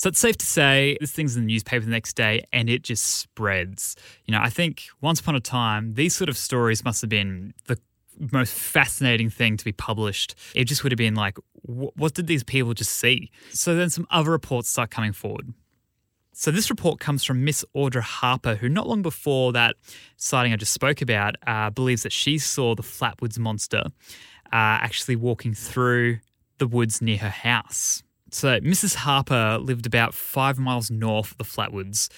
So 0.00 0.08
it's 0.08 0.18
safe 0.18 0.38
to 0.38 0.46
say 0.46 0.96
this 0.98 1.12
thing's 1.12 1.36
in 1.36 1.42
the 1.42 1.52
newspaper 1.52 1.84
the 1.84 1.90
next 1.90 2.14
day 2.14 2.42
and 2.54 2.70
it 2.70 2.82
just 2.82 3.04
spreads. 3.04 3.96
You 4.24 4.32
know, 4.32 4.40
I 4.40 4.48
think 4.48 4.84
once 5.02 5.20
upon 5.20 5.36
a 5.36 5.40
time, 5.40 5.92
these 5.92 6.16
sort 6.16 6.30
of 6.30 6.38
stories 6.38 6.82
must 6.82 7.02
have 7.02 7.10
been 7.10 7.52
the 7.66 7.78
most 8.32 8.54
fascinating 8.54 9.30
thing 9.30 9.56
to 9.56 9.64
be 9.64 9.72
published. 9.72 10.34
It 10.54 10.64
just 10.64 10.82
would 10.82 10.92
have 10.92 10.98
been 10.98 11.14
like, 11.14 11.38
what 11.62 12.14
did 12.14 12.26
these 12.26 12.44
people 12.44 12.74
just 12.74 12.92
see? 12.92 13.30
So 13.50 13.74
then 13.74 13.90
some 13.90 14.06
other 14.10 14.30
reports 14.30 14.68
start 14.68 14.90
coming 14.90 15.12
forward. 15.12 15.52
So 16.32 16.50
this 16.50 16.70
report 16.70 17.00
comes 17.00 17.24
from 17.24 17.44
Miss 17.44 17.64
Audra 17.76 18.00
Harper, 18.00 18.54
who 18.54 18.68
not 18.68 18.86
long 18.86 19.02
before 19.02 19.52
that 19.52 19.76
sighting 20.16 20.52
I 20.52 20.56
just 20.56 20.72
spoke 20.72 21.02
about, 21.02 21.34
uh, 21.46 21.70
believes 21.70 22.02
that 22.04 22.12
she 22.12 22.38
saw 22.38 22.74
the 22.74 22.82
Flatwoods 22.82 23.38
monster 23.38 23.82
uh, 24.46 24.80
actually 24.80 25.16
walking 25.16 25.54
through 25.54 26.18
the 26.58 26.66
woods 26.66 27.02
near 27.02 27.18
her 27.18 27.30
house. 27.30 28.02
So, 28.32 28.60
Mrs. 28.60 28.94
Harper 28.94 29.58
lived 29.60 29.86
about 29.86 30.14
five 30.14 30.56
miles 30.56 30.88
north 30.90 31.32
of 31.32 31.38
the 31.38 31.44
Flatwoods, 31.44 32.08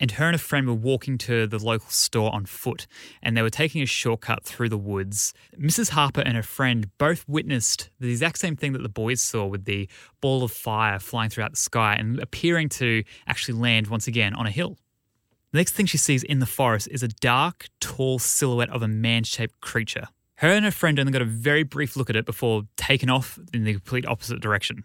and 0.00 0.12
her 0.12 0.26
and 0.26 0.34
a 0.34 0.38
friend 0.38 0.66
were 0.66 0.74
walking 0.74 1.18
to 1.18 1.46
the 1.46 1.58
local 1.58 1.90
store 1.90 2.34
on 2.34 2.46
foot, 2.46 2.86
and 3.22 3.36
they 3.36 3.42
were 3.42 3.50
taking 3.50 3.82
a 3.82 3.86
shortcut 3.86 4.42
through 4.42 4.70
the 4.70 4.78
woods. 4.78 5.34
Mrs. 5.56 5.90
Harper 5.90 6.22
and 6.22 6.34
her 6.34 6.42
friend 6.42 6.90
both 6.98 7.28
witnessed 7.28 7.90
the 8.00 8.10
exact 8.10 8.38
same 8.38 8.56
thing 8.56 8.72
that 8.72 8.82
the 8.82 8.88
boys 8.88 9.20
saw 9.20 9.46
with 9.46 9.66
the 9.66 9.88
ball 10.20 10.42
of 10.42 10.50
fire 10.50 10.98
flying 10.98 11.28
throughout 11.30 11.50
the 11.50 11.56
sky 11.56 11.94
and 11.94 12.18
appearing 12.18 12.70
to 12.70 13.04
actually 13.26 13.58
land 13.58 13.88
once 13.88 14.06
again 14.08 14.34
on 14.34 14.46
a 14.46 14.50
hill. 14.50 14.78
The 15.52 15.58
next 15.58 15.72
thing 15.72 15.86
she 15.86 15.98
sees 15.98 16.22
in 16.22 16.38
the 16.38 16.46
forest 16.46 16.88
is 16.90 17.02
a 17.02 17.08
dark, 17.08 17.68
tall 17.80 18.18
silhouette 18.18 18.70
of 18.70 18.82
a 18.82 18.88
man 18.88 19.24
shaped 19.24 19.60
creature. 19.60 20.08
Her 20.36 20.48
and 20.48 20.64
her 20.64 20.70
friend 20.70 20.98
only 20.98 21.12
got 21.12 21.22
a 21.22 21.26
very 21.26 21.64
brief 21.64 21.96
look 21.96 22.08
at 22.08 22.16
it 22.16 22.24
before 22.24 22.62
taking 22.76 23.10
off 23.10 23.38
in 23.52 23.64
the 23.64 23.74
complete 23.74 24.06
opposite 24.06 24.40
direction. 24.40 24.84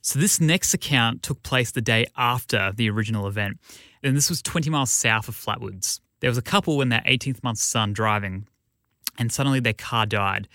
So, 0.00 0.18
this 0.18 0.40
next 0.40 0.74
account 0.74 1.22
took 1.22 1.42
place 1.42 1.70
the 1.70 1.80
day 1.80 2.06
after 2.16 2.72
the 2.74 2.90
original 2.90 3.26
event, 3.26 3.58
and 4.04 4.16
this 4.16 4.28
was 4.28 4.42
20 4.42 4.70
miles 4.70 4.90
south 4.90 5.28
of 5.28 5.36
Flatwoods. 5.36 6.00
There 6.20 6.30
was 6.30 6.38
a 6.38 6.42
couple 6.42 6.80
and 6.80 6.92
their 6.92 7.02
18th 7.06 7.42
month 7.42 7.58
son 7.58 7.92
driving, 7.92 8.46
and 9.18 9.32
suddenly 9.32 9.60
their 9.60 9.72
car 9.72 10.06
died. 10.06 10.48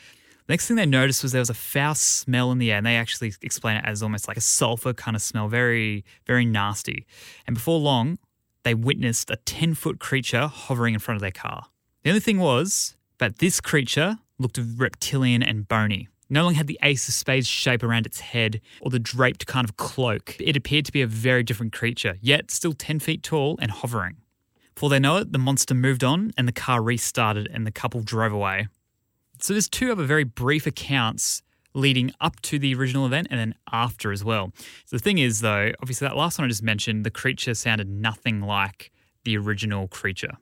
The 0.47 0.53
next 0.53 0.67
thing 0.67 0.77
they 0.77 0.85
noticed 0.85 1.21
was 1.21 1.31
there 1.31 1.41
was 1.41 1.49
a 1.49 1.55
foul 1.55 1.95
smell 1.95 2.51
in 2.51 2.57
the 2.57 2.71
air, 2.71 2.77
and 2.77 2.85
they 2.85 2.95
actually 2.95 3.33
explain 3.41 3.77
it 3.77 3.85
as 3.85 4.01
almost 4.01 4.27
like 4.27 4.37
a 4.37 4.41
sulfur 4.41 4.93
kind 4.93 5.15
of 5.15 5.21
smell, 5.21 5.47
very, 5.47 6.05
very 6.25 6.45
nasty. 6.45 7.05
And 7.45 7.55
before 7.55 7.79
long, 7.79 8.17
they 8.63 8.73
witnessed 8.73 9.29
a 9.29 9.35
10 9.35 9.73
foot 9.73 9.99
creature 9.99 10.47
hovering 10.47 10.93
in 10.93 10.99
front 10.99 11.17
of 11.17 11.21
their 11.21 11.31
car. 11.31 11.67
The 12.03 12.09
only 12.09 12.19
thing 12.19 12.39
was 12.39 12.95
that 13.19 13.39
this 13.39 13.61
creature 13.61 14.19
looked 14.37 14.59
reptilian 14.77 15.43
and 15.43 15.67
bony 15.67 16.07
no 16.29 16.43
longer 16.43 16.57
had 16.57 16.67
the 16.67 16.79
ace 16.83 17.07
of 17.07 17.13
spades 17.13 17.47
shape 17.47 17.83
around 17.83 18.05
its 18.05 18.19
head 18.19 18.61
or 18.81 18.91
the 18.91 18.99
draped 18.99 19.45
kind 19.47 19.65
of 19.67 19.77
cloak. 19.77 20.35
It 20.39 20.55
appeared 20.55 20.85
to 20.85 20.91
be 20.91 21.01
a 21.01 21.07
very 21.07 21.43
different 21.43 21.73
creature, 21.73 22.17
yet 22.21 22.51
still 22.51 22.73
10 22.73 22.99
feet 22.99 23.23
tall 23.23 23.57
and 23.61 23.71
hovering. 23.71 24.17
Before 24.75 24.89
they 24.89 24.99
know 24.99 25.17
it, 25.17 25.33
the 25.33 25.39
monster 25.39 25.73
moved 25.73 26.03
on 26.03 26.31
and 26.37 26.47
the 26.47 26.53
car 26.53 26.81
restarted 26.81 27.49
and 27.51 27.67
the 27.67 27.71
couple 27.71 28.01
drove 28.01 28.31
away. 28.31 28.67
So 29.41 29.53
there's 29.53 29.69
two 29.69 29.91
other 29.91 30.05
very 30.05 30.23
brief 30.23 30.67
accounts 30.67 31.41
leading 31.73 32.11
up 32.19 32.41
to 32.41 32.59
the 32.59 32.73
original 32.75 33.05
event 33.05 33.27
and 33.29 33.39
then 33.39 33.55
after 33.71 34.11
as 34.11 34.23
well. 34.23 34.51
So 34.85 34.97
the 34.97 35.03
thing 35.03 35.17
is, 35.17 35.41
though, 35.41 35.71
obviously 35.81 36.07
that 36.07 36.15
last 36.15 36.37
one 36.37 36.45
I 36.45 36.49
just 36.49 36.63
mentioned, 36.63 37.05
the 37.05 37.11
creature 37.11 37.53
sounded 37.53 37.89
nothing 37.89 38.41
like 38.41 38.91
the 39.23 39.37
original 39.37 39.87
creature, 39.87 40.37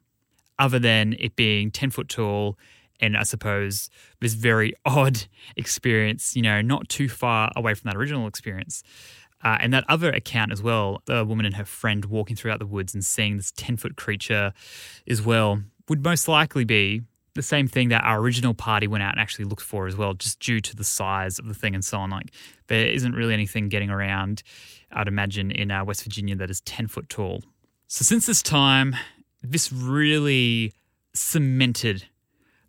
other 0.59 0.79
than 0.79 1.15
it 1.19 1.35
being 1.35 1.71
10 1.71 1.91
foot 1.91 2.09
tall 2.09 2.57
and 2.99 3.17
I 3.17 3.23
suppose 3.23 3.89
this 4.19 4.33
very 4.33 4.73
odd 4.85 5.25
experience, 5.55 6.35
you 6.35 6.41
know, 6.41 6.61
not 6.61 6.89
too 6.89 7.09
far 7.09 7.51
away 7.55 7.73
from 7.73 7.89
that 7.89 7.97
original 7.97 8.27
experience. 8.27 8.83
Uh, 9.43 9.57
and 9.59 9.71
that 9.71 9.83
other 9.87 10.09
account 10.09 10.51
as 10.51 10.63
well, 10.63 11.01
the 11.05 11.23
woman 11.23 11.45
and 11.45 11.55
her 11.55 11.65
friend 11.65 12.05
walking 12.05 12.35
throughout 12.35 12.57
the 12.57 12.65
woods 12.65 12.95
and 12.95 13.05
seeing 13.05 13.37
this 13.37 13.51
10 13.55 13.77
foot 13.77 13.95
creature 13.95 14.51
as 15.07 15.21
well, 15.21 15.61
would 15.89 16.03
most 16.03 16.27
likely 16.27 16.65
be 16.65 17.01
the 17.35 17.43
same 17.43 17.67
thing 17.67 17.89
that 17.89 18.03
our 18.03 18.19
original 18.19 18.55
party 18.55 18.87
went 18.87 19.03
out 19.03 19.13
and 19.13 19.21
actually 19.21 19.45
looked 19.45 19.61
for 19.61 19.85
as 19.87 19.95
well, 19.95 20.15
just 20.15 20.39
due 20.39 20.59
to 20.59 20.75
the 20.75 20.83
size 20.83 21.37
of 21.37 21.47
the 21.47 21.53
thing 21.53 21.75
and 21.75 21.85
so 21.85 21.99
on. 21.99 22.09
Like, 22.09 22.31
there 22.65 22.87
isn't 22.87 23.13
really 23.13 23.33
anything 23.33 23.69
getting 23.69 23.91
around, 23.91 24.41
I'd 24.91 25.07
imagine, 25.07 25.51
in 25.51 25.69
uh, 25.69 25.85
West 25.85 26.03
Virginia 26.03 26.35
that 26.35 26.49
is 26.49 26.61
10 26.61 26.87
foot 26.87 27.07
tall. 27.07 27.43
So, 27.87 28.03
since 28.03 28.25
this 28.25 28.41
time, 28.41 28.95
this 29.43 29.71
really 29.71 30.73
cemented 31.13 32.05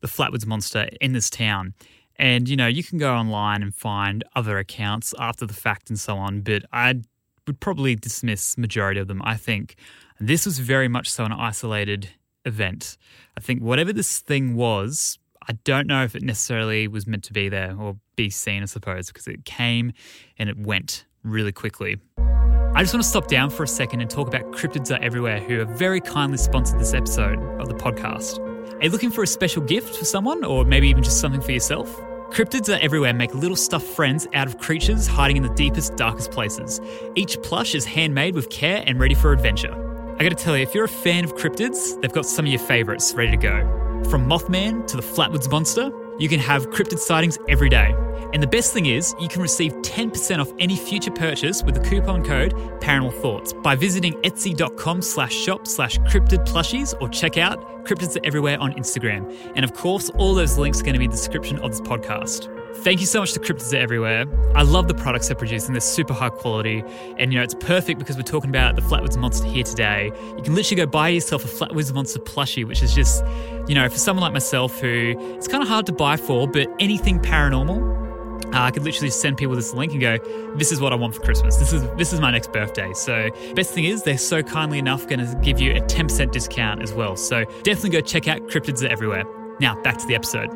the 0.00 0.08
Flatwoods 0.08 0.46
Monster 0.46 0.88
in 1.00 1.12
this 1.12 1.30
town. 1.30 1.74
And, 2.16 2.48
you 2.48 2.56
know, 2.56 2.66
you 2.66 2.82
can 2.82 2.98
go 2.98 3.14
online 3.14 3.62
and 3.62 3.74
find 3.74 4.24
other 4.34 4.58
accounts 4.58 5.14
after 5.18 5.46
the 5.46 5.54
fact 5.54 5.88
and 5.88 5.98
so 5.98 6.16
on, 6.16 6.40
but 6.40 6.64
I 6.72 7.02
would 7.46 7.61
probably 7.61 7.94
dismiss 7.94 8.58
majority 8.58 9.00
of 9.00 9.08
them. 9.08 9.22
I 9.24 9.37
think 9.37 9.76
this 10.18 10.44
was 10.44 10.58
very 10.58 10.88
much 10.88 11.08
so 11.08 11.24
an 11.24 11.32
isolated 11.32 12.11
event. 12.44 12.96
I 13.37 13.40
think 13.40 13.62
whatever 13.62 13.92
this 13.92 14.18
thing 14.18 14.54
was, 14.54 15.18
I 15.48 15.52
don't 15.64 15.87
know 15.87 16.02
if 16.02 16.14
it 16.14 16.22
necessarily 16.22 16.88
was 16.88 17.06
meant 17.06 17.24
to 17.24 17.32
be 17.32 17.48
there 17.48 17.74
or 17.78 17.96
be 18.16 18.30
seen, 18.30 18.62
I 18.62 18.66
suppose, 18.66 19.06
because 19.06 19.26
it 19.28 19.44
came 19.44 19.92
and 20.38 20.48
it 20.48 20.58
went 20.58 21.04
really 21.22 21.52
quickly. 21.52 21.98
I 22.18 22.82
just 22.82 22.92
want 22.92 23.02
to 23.02 23.08
stop 23.08 23.28
down 23.28 23.50
for 23.50 23.62
a 23.62 23.68
second 23.68 24.00
and 24.00 24.11
talk 24.11 24.28
about 24.28 24.52
Cryptids 24.52 24.94
Are 24.94 25.02
Everywhere, 25.02 25.40
who 25.40 25.58
have 25.58 25.70
very 25.70 26.00
kindly 26.00 26.38
sponsored 26.38 26.78
this 26.78 26.94
episode 26.94 27.38
of 27.61 27.68
the 27.68 27.74
podcast. 27.74 28.47
Are 28.74 28.85
you 28.85 28.90
looking 28.90 29.11
for 29.11 29.22
a 29.22 29.26
special 29.26 29.62
gift 29.62 29.96
for 29.96 30.04
someone, 30.04 30.44
or 30.44 30.64
maybe 30.64 30.88
even 30.88 31.02
just 31.02 31.20
something 31.20 31.40
for 31.40 31.52
yourself? 31.52 31.94
Cryptids 32.31 32.68
are 32.68 32.78
everywhere 32.83 33.12
make 33.14 33.35
little 33.35 33.57
stuffed 33.57 33.87
friends 33.87 34.26
out 34.35 34.46
of 34.46 34.59
creatures 34.59 35.07
hiding 35.07 35.38
in 35.38 35.42
the 35.42 35.54
deepest, 35.54 35.96
darkest 35.96 36.31
places. 36.31 36.81
Each 37.14 37.40
plush 37.42 37.74
is 37.74 37.85
handmade 37.85 38.35
with 38.35 38.50
care 38.50 38.85
and 38.87 39.00
ready 39.00 39.14
for 39.14 39.33
adventure. 39.33 39.74
I 40.18 40.22
gotta 40.22 40.35
tell 40.35 40.57
you, 40.57 40.62
if 40.62 40.74
you're 40.74 40.85
a 40.85 40.88
fan 40.88 41.24
of 41.24 41.35
cryptids, 41.35 42.00
they've 42.00 42.12
got 42.12 42.26
some 42.26 42.44
of 42.44 42.50
your 42.50 42.61
favourites 42.61 43.14
ready 43.14 43.31
to 43.31 43.37
go. 43.37 44.02
From 44.11 44.28
Mothman 44.28 44.87
to 44.88 44.96
the 44.96 45.02
Flatwoods 45.02 45.50
Monster, 45.50 45.90
you 46.18 46.28
can 46.28 46.38
have 46.38 46.70
cryptid 46.70 46.98
sightings 46.98 47.38
every 47.48 47.68
day. 47.68 47.94
And 48.33 48.43
the 48.43 48.47
best 48.47 48.73
thing 48.73 48.87
is, 48.87 49.14
you 49.21 49.29
can 49.29 49.41
receive 49.41 49.73
10% 49.77 50.38
off 50.38 50.53
any 50.59 50.77
future 50.77 51.11
purchase 51.11 51.62
with 51.62 51.75
the 51.75 51.81
coupon 51.88 52.25
code 52.25 52.53
Paranormal 52.81 53.21
Thoughts 53.21 53.53
by 53.53 53.75
visiting 53.75 54.14
etsy.com 54.23 55.03
slash 55.03 55.35
shop 55.35 55.67
slash 55.67 55.99
cryptid 56.01 56.47
plushies 56.47 56.95
or 57.01 57.09
check 57.09 57.38
out 57.38 57.87
Cryptids 57.87 58.17
Are 58.17 58.27
Everywhere 58.27 58.61
on 58.61 58.73
Instagram. 58.75 59.35
And 59.57 59.64
of 59.64 59.73
course, 59.73 60.11
all 60.11 60.35
those 60.35 60.59
links 60.59 60.81
are 60.81 60.85
going 60.85 60.93
to 60.93 60.99
be 60.99 61.07
in 61.07 61.11
the 61.11 61.17
description 61.17 61.59
of 61.61 61.71
this 61.71 61.81
podcast. 61.81 62.55
Thank 62.83 63.01
you 63.01 63.07
so 63.07 63.21
much 63.21 63.33
to 63.33 63.41
Cryptids 63.41 63.73
Are 63.73 63.79
Everywhere. 63.79 64.27
I 64.55 64.62
love 64.62 64.88
the 64.88 64.95
products 64.95 65.29
they're 65.29 65.37
producing. 65.37 65.73
They're 65.73 65.81
super 65.81 66.12
high 66.12 66.29
quality. 66.29 66.85
And, 67.17 67.33
you 67.33 67.38
know, 67.38 67.43
it's 67.43 67.55
perfect 67.55 67.99
because 67.99 68.17
we're 68.17 68.23
talking 68.23 68.51
about 68.51 68.77
the 68.77 68.83
Flatwoods 68.83 69.17
Monster 69.17 69.49
here 69.49 69.64
today. 69.64 70.12
You 70.37 70.43
can 70.43 70.55
literally 70.55 70.77
go 70.77 70.87
buy 70.87 71.09
yourself 71.09 71.45
a 71.45 71.49
Flatwoods 71.49 71.93
Monster 71.93 72.21
plushie, 72.21 72.67
which 72.67 72.83
is 72.83 72.95
just, 72.95 73.25
you 73.67 73.75
know, 73.75 73.88
for 73.88 73.99
someone 73.99 74.23
like 74.23 74.33
myself 74.33 74.79
who 74.81 75.14
it's 75.35 75.49
kind 75.49 75.62
of 75.62 75.69
hard 75.69 75.87
to 75.87 75.93
buy 75.93 76.17
for, 76.17 76.47
but 76.47 76.69
anything 76.79 77.19
paranormal, 77.19 78.08
uh, 78.54 78.62
I 78.62 78.70
could 78.70 78.84
literally 78.84 79.11
send 79.11 79.37
people 79.37 79.54
this 79.54 79.74
link 79.74 79.92
and 79.92 80.00
go, 80.00 80.18
"This 80.56 80.72
is 80.72 80.80
what 80.80 80.92
I 80.92 80.96
want 80.96 81.14
for 81.14 81.20
Christmas. 81.20 81.56
This 81.56 81.72
is 81.72 81.82
this 81.96 82.12
is 82.12 82.20
my 82.20 82.30
next 82.30 82.52
birthday." 82.52 82.92
So, 82.94 83.30
best 83.54 83.74
thing 83.74 83.84
is 83.84 84.02
they're 84.02 84.18
so 84.18 84.42
kindly 84.42 84.78
enough 84.78 85.06
going 85.06 85.20
to 85.20 85.34
give 85.42 85.61
you 85.61 85.74
a 85.74 85.80
ten 85.80 86.06
percent 86.06 86.32
discount 86.32 86.82
as 86.82 86.92
well. 86.92 87.16
So, 87.16 87.44
definitely 87.62 87.90
go 87.90 88.00
check 88.00 88.28
out 88.28 88.40
Cryptids 88.48 88.82
Are 88.82 88.88
Everywhere. 88.88 89.24
Now, 89.61 89.80
back 89.82 89.98
to 89.98 90.06
the 90.06 90.14
episode. 90.14 90.48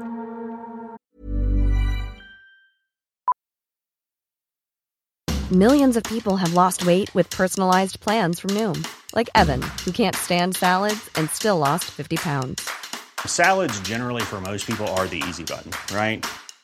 Millions 5.52 5.98
of 5.98 6.02
people 6.04 6.38
have 6.38 6.54
lost 6.54 6.86
weight 6.86 7.14
with 7.14 7.28
personalized 7.28 8.00
plans 8.00 8.40
from 8.40 8.50
Noom, 8.50 8.88
like 9.14 9.28
Evan, 9.34 9.60
who 9.84 9.92
can't 9.92 10.16
stand 10.16 10.56
salads 10.56 11.10
and 11.16 11.28
still 11.28 11.58
lost 11.58 11.84
50 11.90 12.16
pounds. 12.16 12.70
Salads, 13.26 13.78
generally, 13.80 14.22
for 14.22 14.40
most 14.40 14.66
people, 14.66 14.88
are 14.96 15.06
the 15.06 15.22
easy 15.28 15.44
button, 15.44 15.70
right? 15.94 16.24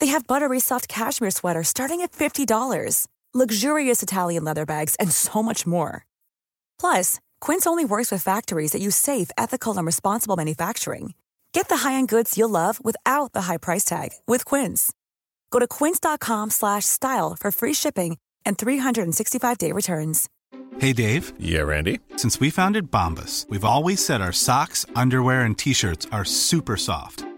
They 0.00 0.08
have 0.08 0.26
buttery 0.26 0.60
soft 0.60 0.88
cashmere 0.88 1.30
sweaters 1.30 1.68
starting 1.68 2.00
at 2.00 2.12
$50, 2.12 3.06
luxurious 3.32 4.02
Italian 4.02 4.44
leather 4.44 4.66
bags, 4.66 4.96
and 4.96 5.10
so 5.12 5.42
much 5.42 5.66
more. 5.66 6.04
Plus, 6.78 7.20
Quince 7.40 7.66
only 7.66 7.84
works 7.84 8.10
with 8.10 8.22
factories 8.22 8.72
that 8.72 8.82
use 8.82 8.96
safe, 8.96 9.30
ethical, 9.38 9.76
and 9.76 9.86
responsible 9.86 10.36
manufacturing. 10.36 11.14
Get 11.52 11.68
the 11.68 11.78
high-end 11.78 12.08
goods 12.08 12.36
you'll 12.36 12.48
love 12.48 12.82
without 12.84 13.32
the 13.32 13.42
high 13.42 13.58
price 13.58 13.84
tag 13.84 14.10
with 14.26 14.44
Quince. 14.44 14.92
Go 15.50 15.58
to 15.58 15.68
quince.com 15.68 16.50
slash 16.50 16.84
style 16.84 17.36
for 17.38 17.52
free 17.52 17.74
shipping 17.74 18.16
and 18.44 18.58
365-day 18.58 19.70
returns. 19.72 20.28
Hey, 20.78 20.92
Dave. 20.92 21.32
Yeah, 21.38 21.62
Randy. 21.62 22.00
Since 22.16 22.40
we 22.40 22.48
founded 22.50 22.90
Bombas, 22.90 23.48
we've 23.50 23.64
always 23.64 24.04
said 24.04 24.20
our 24.22 24.32
socks, 24.32 24.86
underwear, 24.96 25.42
and 25.42 25.56
T-shirts 25.56 26.06
are 26.10 26.24
super 26.24 26.76
soft. 26.78 27.26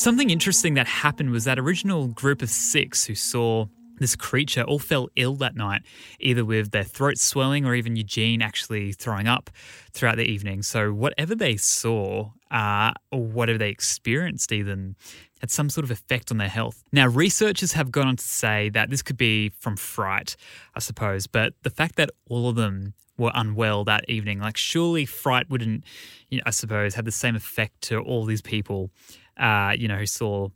Something 0.00 0.30
interesting 0.30 0.72
that 0.74 0.86
happened 0.86 1.28
was 1.28 1.44
that 1.44 1.58
original 1.58 2.06
group 2.06 2.40
of 2.40 2.48
six 2.48 3.04
who 3.04 3.14
saw 3.14 3.66
this 3.98 4.16
creature 4.16 4.62
all 4.62 4.78
fell 4.78 5.10
ill 5.14 5.34
that 5.34 5.54
night, 5.54 5.82
either 6.18 6.42
with 6.42 6.70
their 6.70 6.84
throat 6.84 7.18
swelling 7.18 7.66
or 7.66 7.74
even 7.74 7.96
Eugene 7.96 8.40
actually 8.40 8.92
throwing 8.92 9.28
up 9.28 9.50
throughout 9.92 10.16
the 10.16 10.24
evening. 10.24 10.62
So, 10.62 10.94
whatever 10.94 11.34
they 11.34 11.58
saw 11.58 12.30
uh, 12.50 12.92
or 13.12 13.22
whatever 13.22 13.58
they 13.58 13.68
experienced, 13.68 14.52
even 14.52 14.96
had 15.42 15.50
some 15.50 15.68
sort 15.68 15.84
of 15.84 15.90
effect 15.90 16.30
on 16.30 16.38
their 16.38 16.48
health. 16.48 16.82
Now, 16.92 17.06
researchers 17.06 17.72
have 17.72 17.90
gone 17.90 18.08
on 18.08 18.16
to 18.16 18.24
say 18.24 18.70
that 18.70 18.88
this 18.88 19.02
could 19.02 19.18
be 19.18 19.50
from 19.50 19.76
fright, 19.76 20.34
I 20.74 20.78
suppose, 20.78 21.26
but 21.26 21.52
the 21.62 21.68
fact 21.68 21.96
that 21.96 22.08
all 22.26 22.48
of 22.48 22.56
them 22.56 22.94
were 23.18 23.32
unwell 23.34 23.84
that 23.84 24.08
evening, 24.08 24.40
like 24.40 24.56
surely 24.56 25.04
fright 25.04 25.50
wouldn't, 25.50 25.84
you 26.30 26.38
know, 26.38 26.44
I 26.46 26.50
suppose, 26.50 26.94
have 26.94 27.04
the 27.04 27.12
same 27.12 27.36
effect 27.36 27.82
to 27.82 27.98
all 28.00 28.24
these 28.24 28.40
people, 28.40 28.90
uh, 29.38 29.74
you 29.76 29.88
know, 29.88 29.96
who 29.96 30.06
saw 30.06 30.48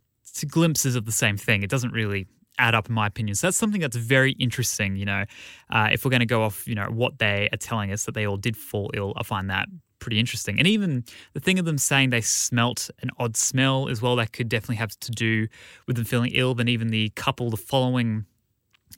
glimpses 0.48 0.96
of 0.96 1.04
the 1.04 1.12
same 1.12 1.37
thing. 1.37 1.62
It 1.62 1.70
doesn't 1.70 1.92
really 1.92 2.26
add 2.58 2.74
up 2.74 2.88
in 2.88 2.94
my 2.94 3.06
opinion. 3.06 3.34
So 3.34 3.46
that's 3.46 3.56
something 3.56 3.80
that's 3.80 3.96
very 3.96 4.32
interesting, 4.32 4.96
you 4.96 5.04
know, 5.04 5.24
uh, 5.70 5.88
if 5.92 6.04
we're 6.04 6.10
going 6.10 6.20
to 6.20 6.26
go 6.26 6.42
off, 6.42 6.66
you 6.66 6.74
know, 6.74 6.87
what 6.87 7.18
they 7.18 7.48
are 7.52 7.56
telling 7.56 7.92
us 7.92 8.04
that 8.04 8.14
they 8.14 8.26
all 8.26 8.37
did 8.37 8.56
fall 8.56 8.90
ill, 8.94 9.12
I 9.16 9.22
find 9.22 9.50
that 9.50 9.68
pretty 9.98 10.18
interesting. 10.18 10.58
And 10.58 10.68
even 10.68 11.04
the 11.32 11.40
thing 11.40 11.58
of 11.58 11.64
them 11.64 11.78
saying 11.78 12.10
they 12.10 12.20
smelt 12.20 12.90
an 13.00 13.10
odd 13.18 13.37
smell 13.37 13.88
as 13.88 14.02
well, 14.02 14.16
that 14.16 14.32
could 14.32 14.48
definitely 14.48 14.76
have 14.76 14.98
to 15.00 15.10
do 15.10 15.48
with 15.87 15.96
them 15.96 16.04
feeling 16.04 16.30
ill. 16.34 16.54
Then 16.54 16.68
even 16.68 16.88
the 16.88 17.08
couple 17.10 17.50
the 17.50 17.56
following 17.56 18.26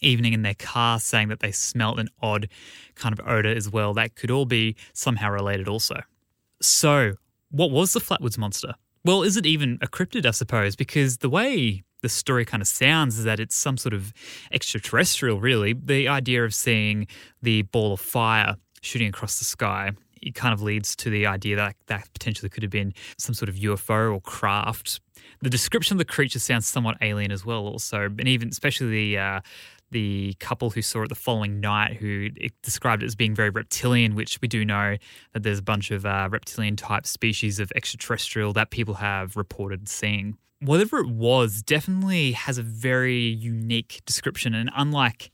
evening 0.03 0.33
in 0.33 0.43
their 0.43 0.55
car 0.55 0.99
saying 0.99 1.29
that 1.29 1.41
they 1.41 1.53
smelt 1.53 1.99
an 1.99 2.09
odd 2.21 2.49
kind 2.95 3.19
of 3.19 3.27
odor 3.27 3.49
as 3.49 3.71
well, 3.71 3.95
that 3.95 4.17
could 4.17 4.31
all 4.31 4.45
be 4.45 4.77
somehow 4.93 5.31
related 5.31 5.69
also. 5.69 6.03
So, 6.61 7.15
what 7.51 7.71
was 7.71 7.93
the 7.93 8.01
Flatwoods 8.01 8.37
monster? 8.37 8.75
Well, 9.07 9.23
is 9.23 9.37
it 9.37 9.47
even 9.47 9.79
a 9.81 9.87
cryptid, 9.87 10.27
I 10.27 10.33
suppose? 10.33 10.75
Because 10.75 11.19
the 11.19 11.31
way 11.31 11.85
the 12.03 12.09
story 12.09 12.45
kind 12.45 12.61
of 12.61 12.67
sounds 12.67 13.19
is 13.19 13.25
that 13.25 13.39
it's 13.39 13.55
some 13.55 13.77
sort 13.77 13.95
of 13.95 14.13
extraterrestrial, 14.51 15.39
really. 15.39 15.75
The 15.75 16.09
idea 16.09 16.45
of 16.45 16.53
seeing 16.53 17.07
the 17.41 17.63
ball 17.63 17.93
of 17.93 18.01
fire 18.01 18.57
shooting 18.83 19.07
across 19.07 19.39
the 19.39 19.45
sky 19.45 19.93
it 20.27 20.35
kind 20.35 20.53
of 20.53 20.61
leads 20.61 20.97
to 20.97 21.09
the 21.11 21.27
idea 21.27 21.57
that 21.57 21.77
that 21.87 22.13
potentially 22.13 22.49
could 22.49 22.63
have 22.63 22.71
been 22.71 22.93
some 23.17 23.35
sort 23.35 23.49
of 23.49 23.55
UFO 23.57 24.15
or 24.15 24.21
craft. 24.21 25.01
The 25.41 25.51
description 25.51 25.95
of 25.95 25.99
the 25.99 26.05
creature 26.05 26.39
sounds 26.39 26.67
somewhat 26.67 26.97
alien 27.01 27.31
as 27.31 27.45
well, 27.45 27.67
also, 27.67 28.05
and 28.05 28.27
even 28.27 28.49
especially 28.49 28.91
the 28.91 29.19
uh, 29.19 29.41
the 29.91 30.35
couple 30.41 30.71
who 30.71 30.83
saw 30.83 31.03
it 31.03 31.09
the 31.09 31.15
following 31.15 31.61
night, 31.61 31.97
who 31.97 32.29
described 32.63 33.03
it 33.03 33.07
as 33.07 33.15
being 33.15 33.35
very 33.35 33.51
reptilian, 33.51 34.15
which 34.15 34.41
we 34.43 34.49
do 34.49 34.65
know 34.65 34.97
that 35.33 35.43
there's 35.43 35.61
a 35.61 35.63
bunch 35.63 35.91
of 35.91 36.05
uh, 36.05 36.29
reptilian 36.31 36.77
type 36.77 37.07
species 37.07 37.61
of 37.61 37.73
extraterrestrial 37.77 38.53
that 38.55 38.71
people 38.71 38.95
have 38.95 39.37
reported 39.37 39.89
seeing. 39.89 40.37
Whatever 40.61 40.99
it 40.99 41.09
was, 41.09 41.63
definitely 41.63 42.33
has 42.33 42.59
a 42.59 42.63
very 42.63 43.19
unique 43.19 44.03
description, 44.07 44.55
and 44.55 44.71
unlike 44.77 45.31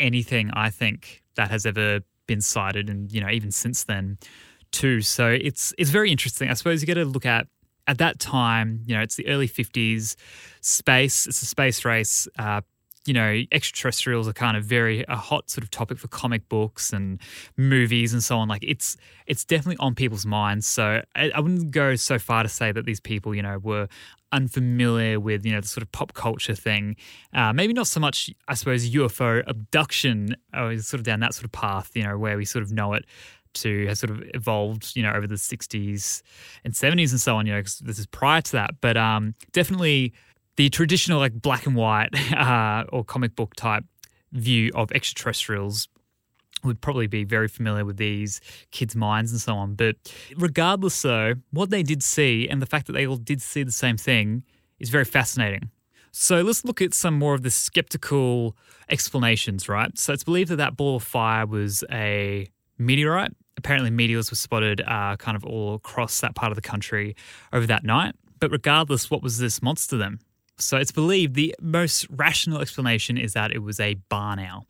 anything 0.00 0.50
I 0.52 0.70
think 0.70 1.22
that 1.36 1.50
has 1.50 1.66
ever 1.66 2.00
been 2.26 2.40
sighted, 2.40 2.88
and 2.88 3.12
you 3.12 3.20
know 3.20 3.30
even 3.30 3.50
since 3.50 3.84
then 3.84 4.18
too. 4.72 5.02
So 5.02 5.28
it's 5.28 5.72
it's 5.78 5.90
very 5.90 6.10
interesting. 6.10 6.50
I 6.50 6.54
suppose 6.54 6.80
you 6.80 6.86
got 6.86 6.94
to 6.94 7.04
look 7.04 7.26
at 7.26 7.46
at 7.86 7.98
that 7.98 8.18
time. 8.18 8.82
You 8.86 8.96
know, 8.96 9.02
it's 9.02 9.16
the 9.16 9.28
early 9.28 9.46
fifties. 9.46 10.16
Space. 10.60 11.26
It's 11.26 11.42
a 11.42 11.46
space 11.46 11.84
race. 11.84 12.26
Uh, 12.38 12.62
you 13.06 13.14
know, 13.14 13.42
extraterrestrials 13.52 14.26
are 14.28 14.32
kind 14.32 14.56
of 14.56 14.64
very 14.64 15.04
a 15.08 15.16
hot 15.16 15.50
sort 15.50 15.62
of 15.62 15.70
topic 15.70 15.98
for 15.98 16.08
comic 16.08 16.48
books 16.48 16.92
and 16.92 17.20
movies 17.56 18.12
and 18.12 18.22
so 18.22 18.38
on. 18.38 18.48
Like 18.48 18.64
it's 18.66 18.96
it's 19.26 19.44
definitely 19.44 19.76
on 19.78 19.94
people's 19.94 20.26
minds. 20.26 20.66
So 20.66 21.02
I, 21.14 21.30
I 21.30 21.40
wouldn't 21.40 21.70
go 21.70 21.96
so 21.96 22.18
far 22.18 22.42
to 22.42 22.48
say 22.48 22.72
that 22.72 22.86
these 22.86 23.00
people, 23.00 23.34
you 23.34 23.42
know, 23.42 23.58
were 23.58 23.88
unfamiliar 24.32 25.20
with 25.20 25.46
you 25.46 25.52
know 25.52 25.60
the 25.60 25.68
sort 25.68 25.82
of 25.82 25.92
pop 25.92 26.14
culture 26.14 26.54
thing. 26.54 26.96
Uh, 27.32 27.52
maybe 27.52 27.72
not 27.72 27.86
so 27.86 28.00
much, 28.00 28.30
I 28.48 28.54
suppose, 28.54 28.90
UFO 28.90 29.44
abduction, 29.46 30.36
or 30.54 30.76
sort 30.78 31.00
of 31.00 31.04
down 31.04 31.20
that 31.20 31.34
sort 31.34 31.44
of 31.44 31.52
path. 31.52 31.90
You 31.94 32.04
know, 32.04 32.18
where 32.18 32.36
we 32.36 32.44
sort 32.44 32.62
of 32.62 32.72
know 32.72 32.94
it 32.94 33.04
to 33.54 33.86
has 33.86 34.00
sort 34.00 34.10
of 34.10 34.22
evolved, 34.34 34.96
you 34.96 35.02
know, 35.02 35.12
over 35.12 35.26
the 35.26 35.36
60s 35.36 36.22
and 36.64 36.74
70s 36.74 37.12
and 37.12 37.20
so 37.20 37.36
on, 37.36 37.46
you 37.46 37.52
know, 37.52 37.62
this 37.62 37.98
is 37.98 38.06
prior 38.06 38.40
to 38.42 38.52
that. 38.52 38.80
But 38.80 38.96
um, 38.96 39.34
definitely 39.52 40.12
the 40.56 40.68
traditional 40.70 41.18
like 41.18 41.32
black 41.32 41.66
and 41.66 41.76
white 41.76 42.10
uh, 42.32 42.84
or 42.92 43.04
comic 43.04 43.34
book 43.36 43.54
type 43.54 43.84
view 44.32 44.70
of 44.74 44.90
extraterrestrials 44.92 45.88
would 46.64 46.80
probably 46.80 47.06
be 47.06 47.24
very 47.24 47.48
familiar 47.48 47.84
with 47.84 47.98
these 47.98 48.40
kids' 48.70 48.96
minds 48.96 49.30
and 49.32 49.40
so 49.40 49.54
on. 49.54 49.74
But 49.74 49.96
regardless, 50.36 51.00
though, 51.02 51.34
what 51.50 51.70
they 51.70 51.82
did 51.82 52.02
see 52.02 52.48
and 52.48 52.62
the 52.62 52.66
fact 52.66 52.86
that 52.86 52.92
they 52.94 53.06
all 53.06 53.16
did 53.16 53.42
see 53.42 53.62
the 53.62 53.72
same 53.72 53.96
thing 53.96 54.44
is 54.78 54.88
very 54.88 55.04
fascinating. 55.04 55.70
So 56.10 56.42
let's 56.42 56.64
look 56.64 56.80
at 56.80 56.94
some 56.94 57.18
more 57.18 57.34
of 57.34 57.42
the 57.42 57.50
skeptical 57.50 58.56
explanations, 58.88 59.68
right? 59.68 59.96
So 59.98 60.12
it's 60.12 60.24
believed 60.24 60.50
that 60.50 60.56
that 60.56 60.76
ball 60.76 60.96
of 60.96 61.02
fire 61.02 61.44
was 61.44 61.82
a 61.90 62.48
meteorite. 62.78 63.32
Apparently, 63.56 63.90
meteors 63.90 64.30
were 64.30 64.36
spotted 64.36 64.80
uh, 64.86 65.16
kind 65.16 65.36
of 65.36 65.44
all 65.44 65.74
across 65.74 66.20
that 66.20 66.34
part 66.34 66.52
of 66.52 66.56
the 66.56 66.62
country 66.62 67.16
over 67.52 67.66
that 67.66 67.84
night. 67.84 68.14
But 68.38 68.52
regardless, 68.52 69.10
what 69.10 69.22
was 69.22 69.38
this 69.38 69.60
monster 69.60 69.96
then? 69.96 70.20
So 70.58 70.76
it's 70.76 70.92
believed 70.92 71.34
the 71.34 71.54
most 71.60 72.06
rational 72.10 72.60
explanation 72.60 73.18
is 73.18 73.32
that 73.32 73.50
it 73.50 73.58
was 73.58 73.80
a 73.80 73.94
barn 74.08 74.38
owl 74.38 74.66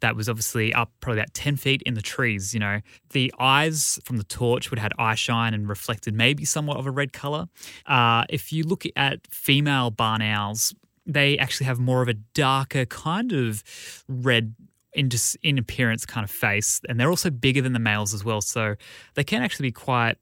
that 0.00 0.14
was 0.14 0.28
obviously 0.28 0.74
up 0.74 0.90
probably 1.00 1.20
about 1.20 1.32
10 1.32 1.56
feet 1.56 1.80
in 1.86 1.94
the 1.94 2.02
trees. 2.02 2.52
You 2.52 2.60
know, 2.60 2.80
the 3.10 3.32
eyes 3.38 3.98
from 4.04 4.18
the 4.18 4.24
torch 4.24 4.70
would 4.70 4.78
have 4.78 4.92
had 4.92 5.02
eye 5.02 5.14
shine 5.14 5.54
and 5.54 5.68
reflected 5.68 6.14
maybe 6.14 6.44
somewhat 6.44 6.76
of 6.76 6.86
a 6.86 6.90
red 6.90 7.12
color. 7.12 7.46
Uh, 7.86 8.24
if 8.28 8.52
you 8.52 8.64
look 8.64 8.84
at 8.94 9.26
female 9.30 9.90
barn 9.90 10.20
owls, 10.20 10.74
they 11.06 11.38
actually 11.38 11.66
have 11.66 11.78
more 11.78 12.02
of 12.02 12.08
a 12.08 12.14
darker 12.14 12.84
kind 12.84 13.32
of 13.32 13.64
red 14.08 14.54
in 14.92 15.08
just 15.08 15.36
in 15.42 15.56
appearance 15.56 16.04
kind 16.04 16.22
of 16.22 16.30
face 16.30 16.80
and 16.86 17.00
they're 17.00 17.08
also 17.08 17.30
bigger 17.30 17.62
than 17.62 17.72
the 17.72 17.78
males 17.78 18.12
as 18.12 18.24
well 18.24 18.42
so 18.42 18.74
they 19.14 19.24
can 19.24 19.42
actually 19.42 19.68
be 19.68 19.72
quite 19.72 20.18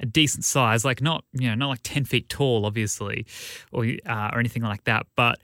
a 0.00 0.06
decent 0.06 0.44
size 0.44 0.84
like 0.84 1.00
not 1.00 1.24
you 1.32 1.48
know 1.48 1.54
not 1.54 1.68
like 1.68 1.80
10 1.82 2.04
feet 2.04 2.28
tall 2.28 2.66
obviously 2.66 3.26
or 3.72 3.84
uh, 4.06 4.30
or 4.32 4.38
anything 4.38 4.62
like 4.62 4.84
that 4.84 5.06
but 5.16 5.38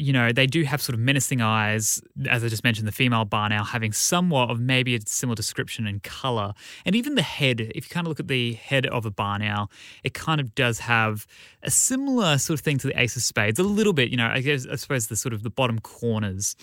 you 0.00 0.14
know, 0.14 0.32
they 0.32 0.46
do 0.46 0.62
have 0.62 0.80
sort 0.80 0.94
of 0.94 1.00
menacing 1.00 1.42
eyes, 1.42 2.00
as 2.26 2.42
I 2.42 2.48
just 2.48 2.64
mentioned, 2.64 2.88
the 2.88 2.92
female 2.92 3.26
barn 3.26 3.52
owl 3.52 3.64
having 3.64 3.92
somewhat 3.92 4.48
of 4.48 4.58
maybe 4.58 4.96
a 4.96 5.00
similar 5.04 5.34
description 5.34 5.86
in 5.86 6.00
color. 6.00 6.54
And 6.86 6.96
even 6.96 7.16
the 7.16 7.22
head, 7.22 7.60
if 7.60 7.84
you 7.84 7.90
kind 7.90 8.06
of 8.06 8.08
look 8.08 8.18
at 8.18 8.26
the 8.26 8.54
head 8.54 8.86
of 8.86 9.04
a 9.04 9.10
barn 9.10 9.42
owl, 9.42 9.70
it 10.02 10.14
kind 10.14 10.40
of 10.40 10.54
does 10.54 10.78
have 10.78 11.26
a 11.62 11.70
similar 11.70 12.38
sort 12.38 12.58
of 12.58 12.64
thing 12.64 12.78
to 12.78 12.86
the 12.86 12.98
ace 12.98 13.14
of 13.14 13.22
spades, 13.22 13.58
a 13.58 13.62
little 13.62 13.92
bit, 13.92 14.08
you 14.08 14.16
know, 14.16 14.26
I 14.26 14.40
guess, 14.40 14.66
I 14.66 14.76
suppose 14.76 15.08
the 15.08 15.16
sort 15.16 15.34
of 15.34 15.42
the 15.42 15.50
bottom 15.50 15.78
corners, 15.78 16.56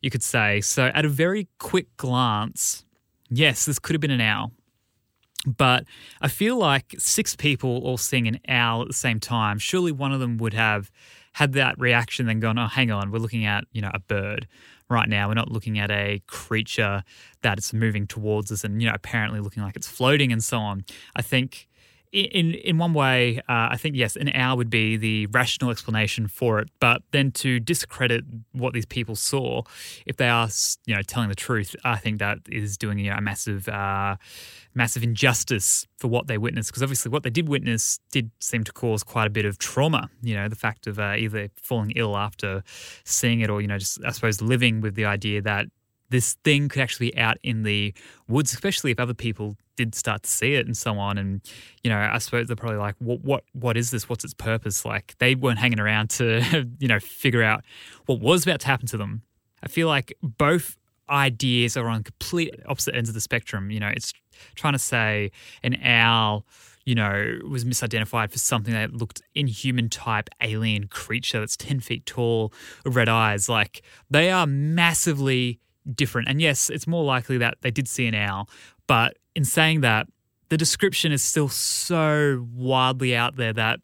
you 0.00 0.10
could 0.10 0.24
say. 0.24 0.60
So 0.60 0.86
at 0.86 1.04
a 1.04 1.08
very 1.08 1.46
quick 1.60 1.96
glance, 1.96 2.84
yes, 3.28 3.66
this 3.66 3.78
could 3.78 3.94
have 3.94 4.00
been 4.00 4.10
an 4.10 4.20
owl. 4.20 4.50
But 5.46 5.84
I 6.20 6.28
feel 6.28 6.56
like 6.56 6.94
six 6.98 7.34
people 7.34 7.78
all 7.78 7.96
seeing 7.96 8.28
an 8.28 8.40
owl 8.48 8.82
at 8.82 8.88
the 8.88 8.94
same 8.94 9.20
time, 9.20 9.58
surely 9.58 9.92
one 9.92 10.12
of 10.12 10.20
them 10.20 10.36
would 10.38 10.52
have 10.54 10.90
had 11.32 11.52
that 11.54 11.78
reaction, 11.78 12.26
then 12.26 12.40
gone, 12.40 12.58
oh, 12.58 12.66
hang 12.66 12.90
on, 12.90 13.10
we're 13.10 13.18
looking 13.18 13.46
at, 13.46 13.64
you 13.72 13.80
know, 13.80 13.90
a 13.94 14.00
bird 14.00 14.46
right 14.90 15.08
now. 15.08 15.28
We're 15.28 15.34
not 15.34 15.50
looking 15.50 15.78
at 15.78 15.90
a 15.90 16.20
creature 16.26 17.04
that 17.42 17.58
is 17.58 17.72
moving 17.72 18.06
towards 18.06 18.52
us 18.52 18.64
and, 18.64 18.82
you 18.82 18.88
know, 18.88 18.94
apparently 18.94 19.40
looking 19.40 19.62
like 19.62 19.76
it's 19.76 19.88
floating 19.88 20.32
and 20.32 20.42
so 20.44 20.58
on. 20.58 20.84
I 21.16 21.22
think 21.22 21.68
in 22.12 22.54
in 22.54 22.78
one 22.78 22.92
way, 22.92 23.38
uh, 23.48 23.68
I 23.70 23.76
think 23.76 23.94
yes, 23.94 24.16
an 24.16 24.30
hour 24.30 24.56
would 24.56 24.70
be 24.70 24.96
the 24.96 25.26
rational 25.26 25.70
explanation 25.70 26.26
for 26.26 26.58
it. 26.58 26.68
But 26.80 27.02
then 27.12 27.30
to 27.32 27.60
discredit 27.60 28.24
what 28.52 28.72
these 28.72 28.86
people 28.86 29.14
saw, 29.14 29.62
if 30.06 30.16
they 30.16 30.28
are 30.28 30.48
you 30.86 30.94
know 30.94 31.02
telling 31.02 31.28
the 31.28 31.34
truth, 31.34 31.76
I 31.84 31.96
think 31.96 32.18
that 32.18 32.38
is 32.48 32.76
doing 32.76 32.98
you 32.98 33.10
know, 33.10 33.16
a 33.16 33.20
massive 33.20 33.68
uh, 33.68 34.16
massive 34.74 35.02
injustice 35.02 35.86
for 35.98 36.08
what 36.08 36.26
they 36.26 36.36
witnessed. 36.36 36.70
Because 36.70 36.82
obviously, 36.82 37.10
what 37.10 37.22
they 37.22 37.30
did 37.30 37.48
witness 37.48 38.00
did 38.10 38.30
seem 38.40 38.64
to 38.64 38.72
cause 38.72 39.04
quite 39.04 39.26
a 39.26 39.30
bit 39.30 39.44
of 39.44 39.58
trauma. 39.58 40.10
You 40.22 40.34
know, 40.34 40.48
the 40.48 40.56
fact 40.56 40.86
of 40.88 40.98
uh, 40.98 41.14
either 41.16 41.48
falling 41.62 41.92
ill 41.92 42.16
after 42.16 42.64
seeing 43.04 43.40
it, 43.40 43.50
or 43.50 43.60
you 43.60 43.68
know, 43.68 43.78
just 43.78 44.00
I 44.04 44.10
suppose 44.10 44.40
living 44.40 44.80
with 44.80 44.96
the 44.96 45.04
idea 45.04 45.42
that 45.42 45.66
this 46.10 46.34
thing 46.44 46.68
could 46.68 46.82
actually 46.82 47.12
be 47.12 47.18
out 47.18 47.38
in 47.44 47.62
the 47.62 47.94
woods, 48.28 48.52
especially 48.52 48.90
if 48.90 48.98
other 48.98 49.14
people 49.14 49.56
did 49.84 49.94
start 49.94 50.22
to 50.24 50.30
see 50.30 50.54
it 50.54 50.66
and 50.66 50.76
so 50.76 50.98
on. 50.98 51.16
And 51.16 51.40
you 51.82 51.90
know, 51.90 51.98
I 51.98 52.18
suppose 52.18 52.46
they're 52.46 52.56
probably 52.56 52.78
like, 52.78 52.96
what, 52.98 53.22
what, 53.22 53.44
what 53.52 53.76
is 53.76 53.90
this? 53.90 54.08
What's 54.08 54.24
its 54.24 54.34
purpose? 54.34 54.84
Like 54.84 55.14
they 55.18 55.34
weren't 55.34 55.58
hanging 55.58 55.80
around 55.80 56.10
to, 56.10 56.68
you 56.78 56.88
know, 56.88 57.00
figure 57.00 57.42
out 57.42 57.64
what 58.06 58.20
was 58.20 58.44
about 58.44 58.60
to 58.60 58.66
happen 58.66 58.86
to 58.88 58.96
them. 58.96 59.22
I 59.62 59.68
feel 59.68 59.88
like 59.88 60.12
both 60.22 60.76
ideas 61.08 61.76
are 61.76 61.88
on 61.88 62.04
complete 62.04 62.54
opposite 62.66 62.94
ends 62.94 63.08
of 63.08 63.14
the 63.14 63.20
spectrum. 63.20 63.70
You 63.70 63.80
know, 63.80 63.88
it's 63.88 64.12
trying 64.54 64.74
to 64.74 64.78
say 64.78 65.32
an 65.62 65.78
owl 65.82 66.44
you 66.86 66.94
know, 66.94 67.38
was 67.46 67.64
misidentified 67.64 68.32
for 68.32 68.38
something 68.38 68.72
that 68.72 68.94
looked 68.94 69.22
inhuman 69.34 69.88
type 69.90 70.30
alien 70.40 70.88
creature 70.88 71.38
that's 71.38 71.56
10 71.56 71.78
feet 71.80 72.06
tall, 72.06 72.52
red 72.86 73.08
eyes. 73.08 73.50
Like, 73.50 73.82
they 74.08 74.30
are 74.30 74.46
massively 74.46 75.60
different. 75.94 76.28
And 76.28 76.40
yes, 76.40 76.70
it's 76.70 76.86
more 76.86 77.04
likely 77.04 77.38
that 77.38 77.58
they 77.62 77.70
did 77.70 77.88
see 77.88 78.06
an 78.06 78.14
owl, 78.14 78.48
but 78.90 79.18
in 79.36 79.44
saying 79.44 79.82
that, 79.82 80.08
the 80.48 80.56
description 80.56 81.12
is 81.12 81.22
still 81.22 81.48
so 81.48 82.44
wildly 82.52 83.14
out 83.14 83.36
there 83.36 83.52
that 83.52 83.78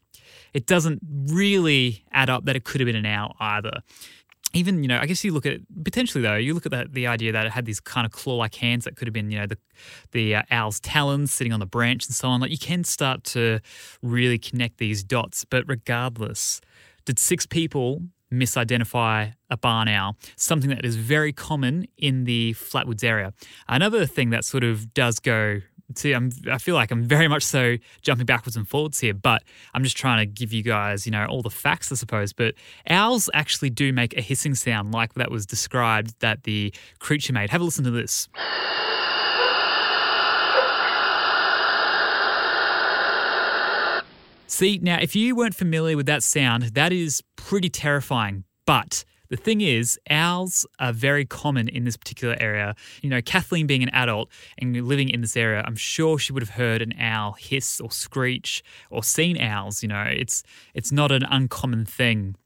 it 0.52 0.66
doesn't 0.66 1.00
really 1.28 2.04
add 2.10 2.28
up 2.28 2.46
that 2.46 2.56
it 2.56 2.64
could 2.64 2.80
have 2.80 2.86
been 2.86 2.96
an 2.96 3.06
owl 3.06 3.36
either. 3.38 3.82
Even, 4.52 4.82
you 4.82 4.88
know, 4.88 4.98
I 4.98 5.06
guess 5.06 5.22
you 5.22 5.32
look 5.32 5.46
at 5.46 5.60
potentially 5.84 6.22
though, 6.22 6.34
you 6.34 6.54
look 6.54 6.66
at 6.66 6.72
the, 6.72 6.88
the 6.90 7.06
idea 7.06 7.30
that 7.30 7.46
it 7.46 7.52
had 7.52 7.66
these 7.66 7.78
kind 7.78 8.04
of 8.04 8.10
claw-like 8.10 8.56
hands 8.56 8.84
that 8.84 8.96
could 8.96 9.06
have 9.06 9.12
been, 9.12 9.30
you 9.30 9.38
know, 9.38 9.46
the 9.46 9.58
the 10.10 10.34
uh, 10.34 10.42
owl's 10.50 10.80
talons 10.80 11.32
sitting 11.32 11.52
on 11.52 11.60
the 11.60 11.66
branch 11.66 12.04
and 12.06 12.14
so 12.16 12.26
on. 12.26 12.40
Like 12.40 12.50
you 12.50 12.58
can 12.58 12.82
start 12.82 13.22
to 13.34 13.60
really 14.02 14.40
connect 14.40 14.78
these 14.78 15.04
dots. 15.04 15.44
But 15.44 15.62
regardless, 15.68 16.60
did 17.04 17.20
six 17.20 17.46
people 17.46 18.02
misidentify 18.32 19.32
a 19.50 19.56
barn 19.56 19.88
owl, 19.88 20.16
something 20.36 20.70
that 20.70 20.84
is 20.84 20.96
very 20.96 21.32
common 21.32 21.86
in 21.96 22.24
the 22.24 22.54
Flatwoods 22.54 23.04
area. 23.04 23.32
Another 23.68 24.06
thing 24.06 24.30
that 24.30 24.44
sort 24.44 24.64
of 24.64 24.92
does 24.94 25.18
go 25.18 25.60
See, 25.94 26.12
I'm, 26.12 26.30
I 26.50 26.58
feel 26.58 26.74
like 26.74 26.90
I'm 26.90 27.04
very 27.04 27.28
much 27.28 27.44
so 27.44 27.76
jumping 28.02 28.26
backwards 28.26 28.56
and 28.56 28.68
forwards 28.68 28.98
here, 28.98 29.14
but 29.14 29.44
I'm 29.72 29.84
just 29.84 29.96
trying 29.96 30.18
to 30.18 30.26
give 30.26 30.52
you 30.52 30.62
guys, 30.62 31.06
you 31.06 31.12
know, 31.12 31.24
all 31.26 31.42
the 31.42 31.50
facts, 31.50 31.92
I 31.92 31.94
suppose. 31.94 32.32
But 32.32 32.54
owls 32.88 33.30
actually 33.34 33.70
do 33.70 33.92
make 33.92 34.16
a 34.16 34.20
hissing 34.20 34.56
sound 34.56 34.92
like 34.92 35.14
that 35.14 35.30
was 35.30 35.46
described 35.46 36.18
that 36.20 36.42
the 36.42 36.74
creature 36.98 37.32
made. 37.32 37.50
Have 37.50 37.60
a 37.60 37.64
listen 37.64 37.84
to 37.84 37.92
this. 37.92 38.28
See, 44.56 44.78
now, 44.82 44.96
if 44.98 45.14
you 45.14 45.36
weren't 45.36 45.54
familiar 45.54 45.98
with 45.98 46.06
that 46.06 46.22
sound, 46.22 46.62
that 46.62 46.90
is 46.90 47.22
pretty 47.36 47.68
terrifying. 47.68 48.44
But 48.64 49.04
the 49.28 49.36
thing 49.36 49.60
is, 49.60 50.00
owls 50.08 50.66
are 50.78 50.94
very 50.94 51.26
common 51.26 51.68
in 51.68 51.84
this 51.84 51.98
particular 51.98 52.38
area. 52.40 52.74
You 53.02 53.10
know, 53.10 53.20
Kathleen 53.20 53.66
being 53.66 53.82
an 53.82 53.90
adult 53.90 54.30
and 54.56 54.74
living 54.88 55.10
in 55.10 55.20
this 55.20 55.36
area, 55.36 55.62
I'm 55.66 55.76
sure 55.76 56.18
she 56.18 56.32
would 56.32 56.42
have 56.42 56.54
heard 56.56 56.80
an 56.80 56.94
owl 56.98 57.36
hiss 57.38 57.82
or 57.82 57.90
screech 57.90 58.64
or 58.88 59.04
seen 59.04 59.38
owls. 59.38 59.82
You 59.82 59.90
know, 59.90 60.04
it's 60.08 60.42
it's 60.72 60.90
not 60.90 61.12
an 61.12 61.24
uncommon 61.28 61.84
thing. 61.84 62.36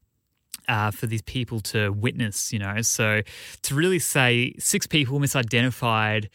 Uh, 0.69 0.91
for 0.91 1.07
these 1.07 1.23
people 1.23 1.61
to 1.61 1.91
witness, 1.91 2.53
you 2.53 2.59
know, 2.59 2.81
so 2.83 3.23
to 3.63 3.75
really 3.75 3.99
say 3.99 4.55
six 4.59 4.87
people 4.87 5.19
misidentified 5.19 6.29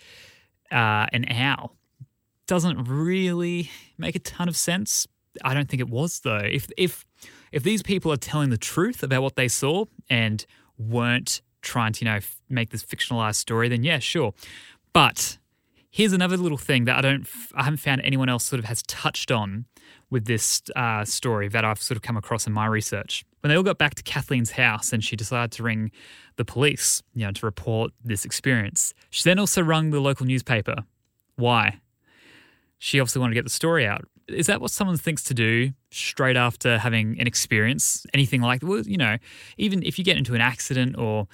uh, 0.71 1.05
an 1.13 1.25
owl 1.29 1.75
doesn't 2.47 2.83
really 2.85 3.69
make 3.97 4.15
a 4.15 4.19
ton 4.19 4.49
of 4.49 4.57
sense 4.57 5.07
I 5.43 5.53
don't 5.53 5.69
think 5.69 5.79
it 5.79 5.89
was 5.89 6.19
though. 6.21 6.37
If 6.37 6.67
if 6.77 7.05
if 7.51 7.63
these 7.63 7.83
people 7.83 8.11
are 8.11 8.17
telling 8.17 8.49
the 8.49 8.57
truth 8.57 9.03
about 9.03 9.21
what 9.21 9.35
they 9.35 9.47
saw 9.47 9.85
and 10.09 10.45
weren't 10.77 11.41
trying 11.61 11.93
to 11.93 12.05
you 12.05 12.11
know 12.11 12.19
make 12.49 12.69
this 12.69 12.83
fictionalized 12.83 13.35
story, 13.35 13.69
then 13.69 13.83
yeah, 13.83 13.99
sure. 13.99 14.33
But 14.93 15.37
here's 15.89 16.13
another 16.13 16.35
little 16.35 16.57
thing 16.57 16.85
that 16.85 16.97
I 16.97 17.01
don't 17.01 17.27
I 17.53 17.63
haven't 17.63 17.79
found 17.79 18.01
anyone 18.01 18.29
else 18.29 18.43
sort 18.43 18.59
of 18.59 18.65
has 18.65 18.83
touched 18.83 19.31
on 19.31 19.65
with 20.09 20.25
this 20.25 20.61
uh, 20.75 21.05
story 21.05 21.47
that 21.49 21.65
I've 21.65 21.81
sort 21.81 21.95
of 21.95 22.01
come 22.01 22.17
across 22.17 22.45
in 22.45 22.53
my 22.53 22.65
research. 22.65 23.25
When 23.41 23.49
they 23.49 23.55
all 23.55 23.63
got 23.63 23.77
back 23.77 23.95
to 23.95 24.03
Kathleen's 24.03 24.51
house 24.51 24.91
and 24.91 25.03
she 25.03 25.15
decided 25.15 25.51
to 25.53 25.63
ring 25.63 25.91
the 26.35 26.45
police, 26.45 27.01
you 27.13 27.25
know, 27.25 27.31
to 27.31 27.45
report 27.45 27.91
this 28.03 28.25
experience, 28.25 28.93
she 29.09 29.23
then 29.23 29.39
also 29.39 29.61
rung 29.61 29.91
the 29.91 29.99
local 29.99 30.25
newspaper. 30.25 30.83
Why? 31.35 31.79
She 32.77 32.99
obviously 32.99 33.21
wanted 33.21 33.31
to 33.31 33.35
get 33.35 33.45
the 33.45 33.51
story 33.51 33.85
out 33.85 34.05
is 34.27 34.47
that 34.47 34.61
what 34.61 34.71
someone 34.71 34.97
thinks 34.97 35.23
to 35.23 35.33
do 35.33 35.71
straight 35.91 36.37
after 36.37 36.77
having 36.77 37.19
an 37.19 37.27
experience? 37.27 38.05
Anything 38.13 38.41
like, 38.41 38.61
well, 38.63 38.81
you 38.81 38.97
know, 38.97 39.17
even 39.57 39.83
if 39.83 39.99
you 39.99 40.05
get 40.05 40.17
into 40.17 40.33
an 40.33 40.41
accident 40.41 40.97
or 40.97 41.27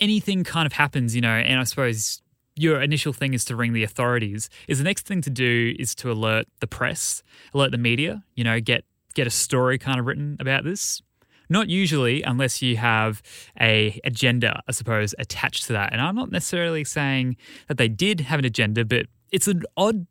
anything 0.00 0.44
kind 0.44 0.66
of 0.66 0.72
happens, 0.72 1.14
you 1.14 1.20
know, 1.20 1.28
and 1.28 1.60
I 1.60 1.64
suppose 1.64 2.22
your 2.56 2.80
initial 2.80 3.12
thing 3.12 3.34
is 3.34 3.44
to 3.46 3.56
ring 3.56 3.72
the 3.72 3.84
authorities, 3.84 4.48
is 4.66 4.78
the 4.78 4.84
next 4.84 5.06
thing 5.06 5.20
to 5.22 5.30
do 5.30 5.74
is 5.78 5.94
to 5.96 6.10
alert 6.10 6.46
the 6.60 6.66
press, 6.66 7.22
alert 7.54 7.70
the 7.70 7.78
media, 7.78 8.24
you 8.34 8.44
know, 8.44 8.60
get 8.60 8.84
get 9.14 9.26
a 9.26 9.30
story 9.30 9.78
kind 9.78 9.98
of 9.98 10.06
written 10.06 10.36
about 10.40 10.64
this. 10.64 11.02
Not 11.50 11.68
usually, 11.68 12.22
unless 12.22 12.60
you 12.60 12.76
have 12.76 13.22
a 13.58 13.98
agenda, 14.04 14.62
I 14.68 14.72
suppose, 14.72 15.14
attached 15.18 15.64
to 15.64 15.72
that. 15.72 15.92
And 15.92 16.00
I'm 16.00 16.14
not 16.14 16.30
necessarily 16.30 16.84
saying 16.84 17.36
that 17.68 17.78
they 17.78 17.88
did 17.88 18.20
have 18.20 18.38
an 18.38 18.44
agenda, 18.44 18.84
but 18.84 19.06
it's 19.32 19.48
an 19.48 19.62
odd 19.76 20.06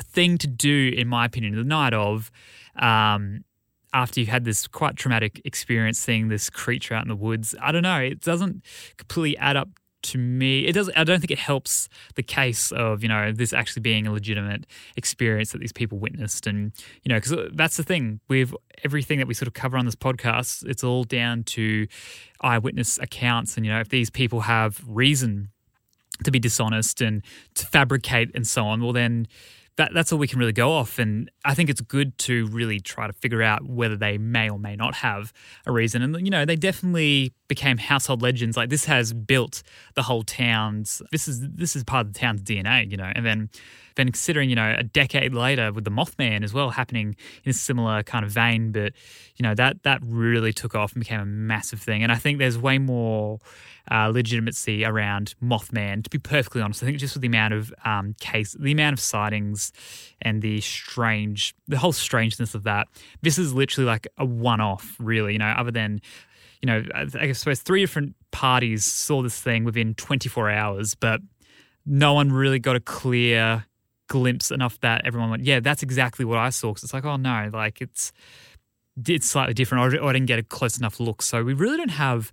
thing 0.00 0.38
to 0.38 0.46
do, 0.46 0.92
in 0.96 1.08
my 1.08 1.24
opinion, 1.24 1.54
the 1.56 1.64
night 1.64 1.94
of, 1.94 2.30
um, 2.76 3.44
after 3.92 4.20
you've 4.20 4.28
had 4.28 4.44
this 4.44 4.66
quite 4.66 4.96
traumatic 4.96 5.40
experience 5.44 5.98
seeing 5.98 6.28
this 6.28 6.48
creature 6.48 6.94
out 6.94 7.02
in 7.02 7.08
the 7.08 7.16
woods. 7.16 7.54
I 7.60 7.72
don't 7.72 7.82
know. 7.82 7.98
It 7.98 8.20
doesn't 8.20 8.64
completely 8.96 9.36
add 9.36 9.56
up 9.56 9.68
to 10.02 10.18
me. 10.18 10.66
It 10.66 10.72
doesn't. 10.72 10.96
I 10.96 11.04
don't 11.04 11.20
think 11.20 11.30
it 11.30 11.38
helps 11.38 11.88
the 12.14 12.22
case 12.22 12.72
of 12.72 13.02
you 13.02 13.08
know 13.08 13.32
this 13.32 13.52
actually 13.52 13.82
being 13.82 14.06
a 14.06 14.12
legitimate 14.12 14.66
experience 14.96 15.52
that 15.52 15.60
these 15.60 15.72
people 15.72 15.98
witnessed, 15.98 16.46
and 16.46 16.72
you 17.02 17.08
know 17.08 17.16
because 17.16 17.50
that's 17.54 17.76
the 17.76 17.82
thing 17.82 18.20
with 18.28 18.54
everything 18.84 19.18
that 19.18 19.28
we 19.28 19.34
sort 19.34 19.46
of 19.46 19.54
cover 19.54 19.76
on 19.76 19.84
this 19.84 19.94
podcast. 19.94 20.64
It's 20.66 20.84
all 20.84 21.04
down 21.04 21.44
to 21.44 21.86
eyewitness 22.40 22.98
accounts, 22.98 23.56
and 23.56 23.64
you 23.64 23.72
know 23.72 23.80
if 23.80 23.88
these 23.88 24.10
people 24.10 24.40
have 24.42 24.82
reason 24.86 25.48
to 26.24 26.30
be 26.30 26.38
dishonest 26.38 27.00
and 27.00 27.22
to 27.54 27.66
fabricate 27.66 28.30
and 28.34 28.46
so 28.46 28.64
on, 28.66 28.82
well 28.82 28.92
then 28.92 29.26
that 29.76 29.92
that's 29.94 30.12
all 30.12 30.18
we 30.18 30.28
can 30.28 30.38
really 30.38 30.52
go 30.52 30.72
off. 30.72 30.98
And 30.98 31.30
I 31.44 31.54
think 31.54 31.70
it's 31.70 31.80
good 31.80 32.18
to 32.18 32.46
really 32.48 32.78
try 32.78 33.06
to 33.06 33.12
figure 33.12 33.42
out 33.42 33.66
whether 33.66 33.96
they 33.96 34.18
may 34.18 34.50
or 34.50 34.58
may 34.58 34.76
not 34.76 34.96
have 34.96 35.32
a 35.66 35.72
reason. 35.72 36.02
And 36.02 36.14
you 36.26 36.30
know, 36.30 36.44
they 36.44 36.56
definitely 36.56 37.32
became 37.48 37.78
household 37.78 38.20
legends. 38.22 38.56
Like 38.56 38.68
this 38.68 38.84
has 38.84 39.12
built 39.12 39.62
the 39.94 40.02
whole 40.02 40.22
town's. 40.22 41.00
This 41.10 41.26
is 41.26 41.40
this 41.48 41.74
is 41.74 41.84
part 41.84 42.06
of 42.06 42.12
the 42.12 42.18
town's 42.18 42.42
DNA. 42.42 42.90
You 42.90 42.98
know, 42.98 43.10
and 43.14 43.24
then 43.24 43.48
then 43.96 44.06
considering 44.06 44.50
you 44.50 44.56
know 44.56 44.74
a 44.78 44.82
decade 44.82 45.34
later 45.34 45.72
with 45.72 45.84
the 45.84 45.90
Mothman 45.90 46.44
as 46.44 46.52
well 46.52 46.70
happening 46.70 47.16
in 47.44 47.50
a 47.50 47.54
similar 47.54 48.02
kind 48.02 48.24
of 48.24 48.30
vein, 48.30 48.72
but 48.72 48.92
you 49.36 49.42
know 49.42 49.54
that 49.54 49.82
that 49.84 50.00
really 50.04 50.52
took 50.52 50.74
off 50.74 50.92
and 50.92 51.00
became 51.00 51.20
a 51.20 51.26
massive 51.26 51.80
thing. 51.80 52.02
And 52.02 52.12
I 52.12 52.16
think 52.16 52.38
there's 52.38 52.58
way 52.58 52.78
more 52.78 53.38
uh, 53.90 54.08
legitimacy 54.08 54.84
around 54.84 55.34
Mothman. 55.42 56.04
To 56.04 56.10
be 56.10 56.18
perfectly 56.18 56.62
honest, 56.62 56.82
I 56.82 56.86
think 56.86 56.98
just 56.98 57.14
with 57.14 57.22
the 57.22 57.28
amount 57.28 57.54
of 57.54 57.72
um, 57.84 58.14
case, 58.20 58.56
the 58.58 58.72
amount 58.72 58.94
of 58.94 59.00
sightings, 59.00 59.72
and 60.20 60.42
the 60.42 60.60
strange, 60.60 61.54
the 61.68 61.78
whole 61.78 61.92
strangeness 61.92 62.54
of 62.54 62.62
that. 62.64 62.88
This 63.22 63.38
is 63.38 63.52
literally 63.52 63.86
like 63.86 64.06
a 64.18 64.24
one-off, 64.24 64.96
really. 64.98 65.32
You 65.32 65.38
know, 65.38 65.54
other 65.56 65.70
than 65.70 66.00
you 66.62 66.66
know, 66.66 66.84
I 66.94 67.32
suppose 67.32 67.60
three 67.60 67.80
different 67.80 68.14
parties 68.30 68.84
saw 68.84 69.20
this 69.20 69.40
thing 69.40 69.64
within 69.64 69.94
24 69.94 70.48
hours, 70.48 70.94
but 70.94 71.20
no 71.84 72.14
one 72.14 72.30
really 72.30 72.60
got 72.60 72.76
a 72.76 72.80
clear 72.80 73.66
glimpse 74.06 74.50
enough 74.50 74.78
that 74.80 75.04
everyone 75.04 75.30
went, 75.30 75.42
yeah, 75.42 75.58
that's 75.58 75.82
exactly 75.82 76.24
what 76.24 76.38
I 76.38 76.50
saw. 76.50 76.68
Because 76.68 76.84
it's 76.84 76.94
like, 76.94 77.04
oh 77.04 77.16
no, 77.16 77.50
like 77.52 77.80
it's 77.80 78.12
it's 79.06 79.26
slightly 79.26 79.54
different, 79.54 79.94
or 79.94 80.08
I 80.08 80.12
didn't 80.12 80.26
get 80.26 80.38
a 80.38 80.42
close 80.42 80.78
enough 80.78 81.00
look. 81.00 81.22
So 81.22 81.42
we 81.42 81.54
really 81.54 81.78
don't 81.78 81.90
have 81.90 82.32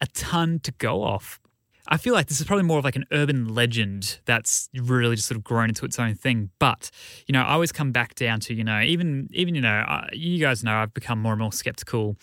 a 0.00 0.06
ton 0.06 0.60
to 0.60 0.72
go 0.72 1.02
off. 1.02 1.40
I 1.86 1.98
feel 1.98 2.14
like 2.14 2.28
this 2.28 2.40
is 2.40 2.46
probably 2.46 2.64
more 2.64 2.78
of 2.78 2.84
like 2.84 2.96
an 2.96 3.04
urban 3.12 3.54
legend 3.54 4.20
that's 4.24 4.70
really 4.74 5.16
just 5.16 5.28
sort 5.28 5.36
of 5.36 5.44
grown 5.44 5.68
into 5.68 5.84
its 5.84 5.98
own 5.98 6.14
thing. 6.14 6.50
But 6.58 6.90
you 7.26 7.32
know, 7.32 7.42
I 7.42 7.52
always 7.52 7.72
come 7.72 7.92
back 7.92 8.14
down 8.14 8.40
to 8.40 8.54
you 8.54 8.64
know, 8.64 8.80
even 8.80 9.28
even 9.32 9.54
you 9.54 9.60
know, 9.60 9.84
you 10.12 10.38
guys 10.38 10.64
know 10.64 10.74
I've 10.74 10.94
become 10.94 11.20
more 11.20 11.32
and 11.32 11.40
more 11.40 11.52
skeptical 11.52 12.16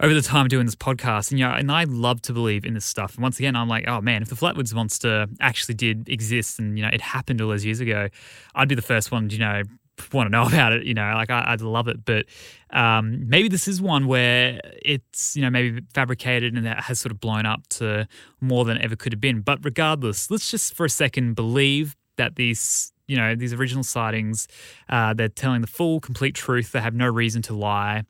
over 0.00 0.12
the 0.12 0.22
time 0.22 0.48
doing 0.48 0.66
this 0.66 0.74
podcast, 0.74 1.30
and 1.30 1.38
you 1.38 1.46
know, 1.46 1.52
and 1.52 1.70
I 1.70 1.84
love 1.84 2.22
to 2.22 2.32
believe 2.32 2.64
in 2.64 2.74
this 2.74 2.84
stuff. 2.84 3.14
And 3.14 3.22
once 3.22 3.38
again, 3.38 3.54
I'm 3.54 3.68
like, 3.68 3.86
oh 3.86 4.00
man, 4.00 4.20
if 4.20 4.28
the 4.28 4.34
Flatwoods 4.34 4.74
monster 4.74 5.26
actually 5.40 5.76
did 5.76 6.08
exist, 6.08 6.58
and 6.58 6.76
you 6.76 6.84
know, 6.84 6.90
it 6.92 7.00
happened 7.00 7.40
all 7.40 7.48
those 7.48 7.64
years 7.64 7.78
ago, 7.78 8.08
I'd 8.56 8.68
be 8.68 8.74
the 8.74 8.82
first 8.82 9.12
one, 9.12 9.30
you 9.30 9.38
know, 9.38 9.62
want 10.12 10.26
to 10.26 10.30
know 10.30 10.42
about 10.46 10.72
it. 10.72 10.84
You 10.84 10.94
know, 10.94 11.12
like 11.14 11.30
I, 11.30 11.50
would 11.50 11.60
love 11.60 11.88
it, 11.88 12.04
but 12.04 12.26
um, 12.70 13.28
maybe 13.28 13.48
this 13.48 13.68
is 13.68 13.80
one 13.80 14.06
where 14.06 14.60
it's 14.82 15.36
you 15.36 15.42
know 15.42 15.50
maybe 15.50 15.82
fabricated 15.94 16.54
and 16.54 16.66
that 16.66 16.84
has 16.84 17.00
sort 17.00 17.12
of 17.12 17.20
blown 17.20 17.46
up 17.46 17.66
to 17.68 18.06
more 18.40 18.64
than 18.64 18.78
ever 18.78 18.96
could 18.96 19.12
have 19.12 19.20
been. 19.20 19.40
But 19.40 19.64
regardless, 19.64 20.30
let's 20.30 20.50
just 20.50 20.74
for 20.74 20.84
a 20.84 20.90
second 20.90 21.34
believe 21.34 21.96
that 22.16 22.36
these 22.36 22.92
you 23.06 23.16
know 23.16 23.34
these 23.34 23.52
original 23.52 23.82
sightings 23.82 24.48
uh, 24.88 25.12
they're 25.12 25.28
telling 25.28 25.60
the 25.60 25.66
full 25.66 26.00
complete 26.00 26.34
truth 26.34 26.72
they 26.72 26.80
have 26.80 26.94
no 26.94 27.06
reason 27.06 27.42
to 27.42 27.54
lie 27.54 28.04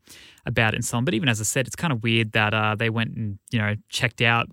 about 0.44 0.74
it 0.74 0.76
and 0.76 0.84
so 0.84 0.96
on 0.96 1.04
but 1.04 1.14
even 1.14 1.28
as 1.28 1.40
i 1.40 1.44
said 1.44 1.66
it's 1.66 1.76
kind 1.76 1.92
of 1.92 2.02
weird 2.02 2.32
that 2.32 2.52
uh, 2.52 2.74
they 2.74 2.90
went 2.90 3.16
and 3.16 3.38
you 3.50 3.58
know 3.58 3.74
checked 3.88 4.20
out 4.20 4.48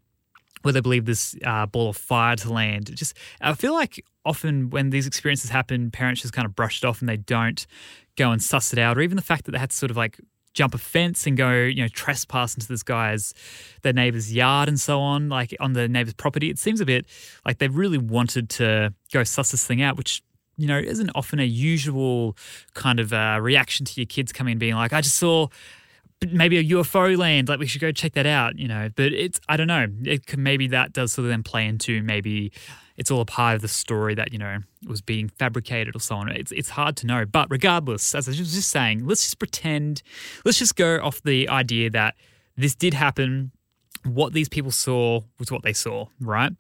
where 0.62 0.74
they 0.74 0.82
believe 0.82 1.06
this 1.06 1.36
uh, 1.46 1.66
ball 1.66 1.90
of 1.90 1.98
fire 1.98 2.36
to 2.36 2.52
land. 2.52 2.96
Just 2.96 3.16
I 3.42 3.54
feel 3.54 3.74
like 3.74 4.04
often 4.26 4.70
when 4.70 4.90
these 4.90 5.08
experiences 5.08 5.50
happen, 5.50 5.92
parents 5.92 6.22
just 6.22 6.34
kind 6.34 6.46
of 6.46 6.56
brush 6.56 6.84
it 6.84 6.86
off 6.86 7.00
and 7.00 7.10
they 7.10 7.18
don't 7.18 7.66
go 8.18 8.32
and 8.32 8.42
suss 8.42 8.74
it 8.74 8.80
out, 8.80 8.98
or 8.98 9.02
even 9.02 9.16
the 9.16 9.24
fact 9.24 9.46
that 9.46 9.52
they 9.52 9.60
had 9.60 9.72
to 9.72 9.76
sort 9.76 9.92
of 9.92 9.98
like 9.98 10.20
jump 10.54 10.74
a 10.74 10.78
fence 10.78 11.26
and 11.28 11.38
go, 11.38 11.52
you 11.52 11.82
know, 11.82 11.88
trespass 11.88 12.56
into 12.56 12.68
this 12.68 12.84
guy's 12.84 13.34
their 13.84 13.94
neighbor's 13.94 14.34
yard 14.34 14.68
and 14.68 14.80
so 14.80 15.00
on, 15.00 15.30
like 15.30 15.56
on 15.60 15.74
the 15.74 15.88
neighbor's 15.88 16.16
property. 16.16 16.50
It 16.50 16.60
seems 16.60 16.82
a 16.82 16.86
bit 16.86 17.06
like 17.46 17.60
they 17.60 17.68
really 17.68 17.98
wanted 17.98 18.50
to 18.52 18.94
go 19.14 19.24
suss 19.24 19.52
this 19.52 19.66
thing 19.66 19.82
out, 19.82 19.98
which 19.98 20.22
you 20.58 20.68
know 20.68 20.78
isn't 20.78 21.10
often 21.16 21.40
a 21.40 21.46
usual 21.46 22.36
kind 22.74 23.00
of 23.00 23.14
uh, 23.14 23.40
reaction 23.42 23.86
to 23.86 23.94
your 24.02 24.08
kids 24.08 24.34
coming 24.34 24.54
and 24.54 24.60
being 24.60 24.76
like, 24.76 24.92
I 24.92 25.02
just 25.02 25.18
saw 25.18 25.48
maybe 26.28 26.58
a 26.58 26.64
UFO 26.64 27.18
land. 27.18 27.50
Like 27.50 27.60
we 27.60 27.68
should 27.68 27.82
go 27.82 27.92
check 27.92 28.14
that 28.14 28.26
out, 28.26 28.58
you 28.58 28.68
know. 28.68 28.90
But 28.96 29.14
it's 29.14 29.40
I 29.48 29.58
don't 29.58 29.68
know. 29.68 29.88
It 30.04 30.28
could, 30.28 30.40
maybe 30.40 30.68
that 30.68 30.94
does 30.94 31.14
sort 31.14 31.26
of 31.26 31.30
then 31.30 31.44
play 31.44 31.66
into 31.66 32.02
maybe 32.04 32.52
it's 32.98 33.10
all 33.10 33.22
a 33.22 33.26
part 33.26 33.56
of 33.56 33.62
the 33.62 33.68
story 33.68 34.16
that 34.16 34.34
you 34.34 34.40
know 34.40 34.58
was 34.88 35.02
being 35.02 35.30
fabricated 35.30 35.96
or 35.96 36.00
so 36.00 36.16
on. 36.16 36.30
It's 36.30 36.52
it's 36.52 36.70
hard 36.70 36.98
to 36.98 37.08
know. 37.08 37.26
But 37.26 37.48
regardless, 37.50 38.14
as 38.14 38.28
I 38.28 38.32
was 38.32 38.38
just 38.54 38.70
saying, 38.70 39.06
let's 39.08 39.24
just 39.24 39.40
pretend. 39.40 40.04
Let's 40.46 40.60
just 40.60 40.76
go 40.76 41.00
off 41.02 41.22
the 41.24 41.48
idea 41.50 41.90
that 41.92 42.16
this 42.58 42.76
did 42.76 42.94
happen. 42.94 43.52
What 44.04 44.34
these 44.34 44.48
people 44.48 44.72
saw 44.72 45.22
was 45.40 45.52
what 45.52 45.64
they 45.64 45.74
saw, 45.74 46.08
right? 46.22 46.52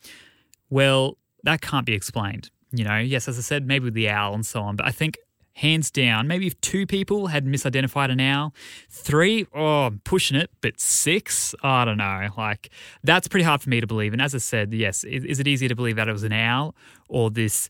Well, 0.69 1.17
that 1.43 1.61
can't 1.61 1.85
be 1.85 1.93
explained. 1.93 2.51
You 2.71 2.83
know, 2.83 2.97
yes, 2.97 3.27
as 3.27 3.37
I 3.37 3.41
said, 3.41 3.65
maybe 3.65 3.85
with 3.85 3.93
the 3.93 4.09
owl 4.09 4.33
and 4.33 4.45
so 4.45 4.61
on. 4.61 4.75
But 4.75 4.85
I 4.85 4.91
think 4.91 5.17
hands 5.59 5.91
down. 5.91 6.27
Maybe 6.27 6.47
if 6.47 6.59
two 6.61 6.87
people 6.87 7.27
had 7.27 7.45
misidentified 7.45 8.11
an 8.11 8.19
owl, 8.19 8.53
three, 8.89 9.45
oh, 9.53 9.87
I'm 9.87 9.99
pushing 9.99 10.37
it, 10.37 10.49
but 10.61 10.79
six, 10.79 11.53
I 11.61 11.85
don't 11.85 11.97
know. 11.97 12.29
Like, 12.37 12.69
that's 13.03 13.27
pretty 13.27 13.43
hard 13.43 13.61
for 13.61 13.69
me 13.69 13.81
to 13.81 13.87
believe. 13.87 14.13
And 14.13 14.21
as 14.21 14.33
I 14.33 14.39
said, 14.39 14.73
yes, 14.73 15.03
is, 15.03 15.39
it 15.39 15.47
easier 15.47 15.69
to 15.69 15.75
believe 15.75 15.97
that 15.97 16.07
it 16.07 16.13
was 16.13 16.23
an 16.23 16.33
owl 16.33 16.75
or 17.09 17.29
this, 17.29 17.67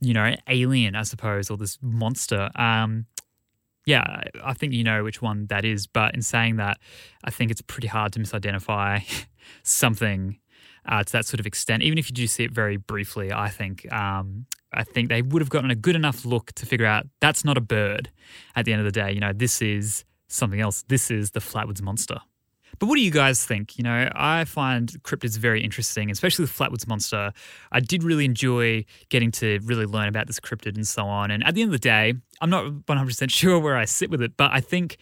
you 0.00 0.12
know, 0.12 0.34
alien, 0.48 0.94
I 0.94 1.02
suppose, 1.02 1.50
or 1.50 1.56
this 1.56 1.78
monster? 1.80 2.50
Um, 2.56 3.06
yeah, 3.86 4.22
I 4.42 4.54
think 4.54 4.72
you 4.72 4.84
know 4.84 5.02
which 5.02 5.22
one 5.22 5.46
that 5.46 5.64
is. 5.64 5.86
But 5.86 6.14
in 6.14 6.22
saying 6.22 6.56
that, 6.56 6.78
I 7.24 7.30
think 7.30 7.50
it's 7.50 7.62
pretty 7.62 7.88
hard 7.88 8.12
to 8.14 8.20
misidentify 8.20 9.26
something 9.62 10.38
uh, 10.86 11.02
to 11.02 11.12
that 11.12 11.26
sort 11.26 11.40
of 11.40 11.46
extent. 11.46 11.82
Even 11.82 11.98
if 11.98 12.10
you 12.10 12.14
do 12.14 12.26
see 12.26 12.44
it 12.44 12.52
very 12.52 12.76
briefly, 12.76 13.32
I 13.32 13.48
think 13.48 13.90
um, 13.92 14.46
I 14.72 14.84
think 14.84 15.08
they 15.08 15.22
would 15.22 15.40
have 15.40 15.50
gotten 15.50 15.70
a 15.70 15.74
good 15.74 15.96
enough 15.96 16.24
look 16.24 16.52
to 16.52 16.66
figure 16.66 16.86
out 16.86 17.06
that's 17.20 17.44
not 17.44 17.56
a 17.56 17.60
bird 17.60 18.10
at 18.56 18.64
the 18.64 18.72
end 18.72 18.80
of 18.80 18.84
the 18.84 18.92
day. 18.92 19.12
You 19.12 19.20
know, 19.20 19.32
this 19.32 19.62
is 19.62 20.04
something 20.28 20.60
else. 20.60 20.82
This 20.88 21.10
is 21.10 21.30
the 21.30 21.40
Flatwoods 21.40 21.82
Monster. 21.82 22.18
But 22.78 22.86
what 22.86 22.96
do 22.96 23.02
you 23.02 23.10
guys 23.10 23.44
think? 23.44 23.78
You 23.78 23.84
know, 23.84 24.10
I 24.14 24.44
find 24.44 24.90
cryptids 25.04 25.38
very 25.38 25.62
interesting, 25.62 26.10
especially 26.10 26.46
the 26.46 26.52
Flatwoods 26.52 26.88
Monster. 26.88 27.32
I 27.70 27.80
did 27.80 28.02
really 28.02 28.24
enjoy 28.24 28.84
getting 29.10 29.30
to 29.32 29.60
really 29.64 29.86
learn 29.86 30.08
about 30.08 30.26
this 30.26 30.40
cryptid 30.40 30.74
and 30.74 30.86
so 30.86 31.04
on. 31.04 31.30
And 31.30 31.46
at 31.46 31.54
the 31.54 31.62
end 31.62 31.68
of 31.68 31.72
the 31.72 31.78
day, 31.78 32.14
I'm 32.40 32.50
not 32.50 32.64
100% 32.66 33.30
sure 33.32 33.58
where 33.58 33.76
I 33.76 33.84
sit 33.84 34.10
with 34.10 34.22
it, 34.22 34.36
but 34.36 34.50
I 34.52 34.60
think 34.60 34.96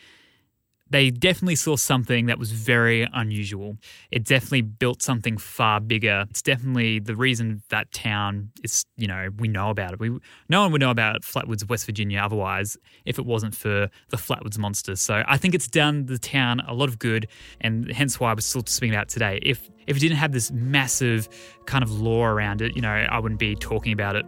they 0.92 1.11
definitely 1.11 1.57
saw 1.57 1.74
something 1.74 2.26
that 2.26 2.38
was 2.38 2.52
very 2.52 3.09
unusual. 3.14 3.78
It 4.11 4.24
definitely 4.24 4.62
built 4.62 5.02
something 5.02 5.38
far 5.38 5.81
bigger. 5.81 6.26
It's 6.31 6.42
definitely 6.42 6.98
the 6.98 7.16
reason 7.16 7.62
that 7.70 7.90
town 7.92 8.50
is, 8.62 8.85
you 8.96 9.07
know, 9.07 9.31
we 9.38 9.48
know 9.48 9.70
about 9.70 9.94
it. 9.94 10.00
We 10.00 10.11
no 10.50 10.62
one 10.62 10.72
would 10.72 10.81
know 10.83 10.90
about 10.90 11.22
Flatwoods 11.22 11.62
of 11.62 11.70
West 11.70 11.87
Virginia 11.87 12.20
otherwise 12.20 12.76
if 13.07 13.18
it 13.18 13.24
wasn't 13.24 13.55
for 13.55 13.88
the 14.11 14.16
Flatwoods 14.16 14.59
monsters. 14.59 15.00
So 15.00 15.24
I 15.26 15.38
think 15.38 15.55
it's 15.55 15.66
done 15.66 16.07
the 16.07 16.18
town 16.18 16.61
a 16.61 16.74
lot 16.74 16.90
of 16.90 16.98
good, 16.98 17.26
and 17.61 17.90
hence 17.90 18.20
why 18.20 18.31
I 18.31 18.35
was 18.35 18.44
still 18.44 18.64
speaking 18.66 18.94
about 18.94 19.09
today. 19.09 19.38
If 19.42 19.70
if 19.87 19.96
it 19.96 20.00
didn't 20.00 20.18
have 20.18 20.33
this 20.33 20.52
massive 20.52 21.28
kind 21.66 21.83
of 21.83 21.90
lore 21.90 22.33
around 22.33 22.61
it, 22.61 22.76
you 22.76 22.83
know, 22.83 22.90
I 22.90 23.18
wouldn't 23.18 23.40
be 23.40 23.57
talking 23.57 23.92
about 23.92 24.14
it 24.14 24.26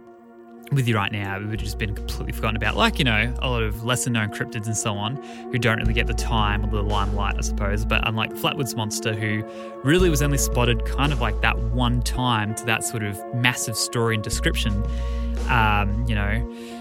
with 0.71 0.87
you 0.87 0.95
right 0.95 1.11
now, 1.11 1.37
it 1.37 1.41
would 1.41 1.51
have 1.51 1.59
just 1.59 1.77
been 1.77 1.93
completely 1.93 2.33
forgotten 2.33 2.55
about. 2.55 2.75
Like, 2.75 2.97
you 2.99 3.05
know, 3.05 3.33
a 3.39 3.49
lot 3.49 3.61
of 3.61 3.83
lesser 3.83 4.09
known 4.09 4.29
cryptids 4.29 4.65
and 4.65 4.75
so 4.75 4.95
on 4.95 5.15
who 5.51 5.59
don't 5.59 5.77
really 5.77 5.93
get 5.93 6.07
the 6.07 6.13
time 6.13 6.65
or 6.65 6.69
the 6.69 6.81
limelight, 6.81 7.35
I 7.37 7.41
suppose. 7.41 7.85
But 7.85 8.07
unlike 8.07 8.33
Flatwoods 8.33 8.75
Monster, 8.75 9.13
who 9.13 9.43
really 9.83 10.09
was 10.09 10.21
only 10.21 10.37
spotted 10.37 10.85
kind 10.85 11.13
of 11.13 11.21
like 11.21 11.39
that 11.41 11.57
one 11.57 12.01
time 12.01 12.55
to 12.55 12.65
that 12.65 12.83
sort 12.83 13.03
of 13.03 13.21
massive 13.35 13.77
story 13.77 14.15
and 14.15 14.23
description, 14.23 14.83
um, 15.49 16.05
you 16.07 16.15
know 16.15 16.74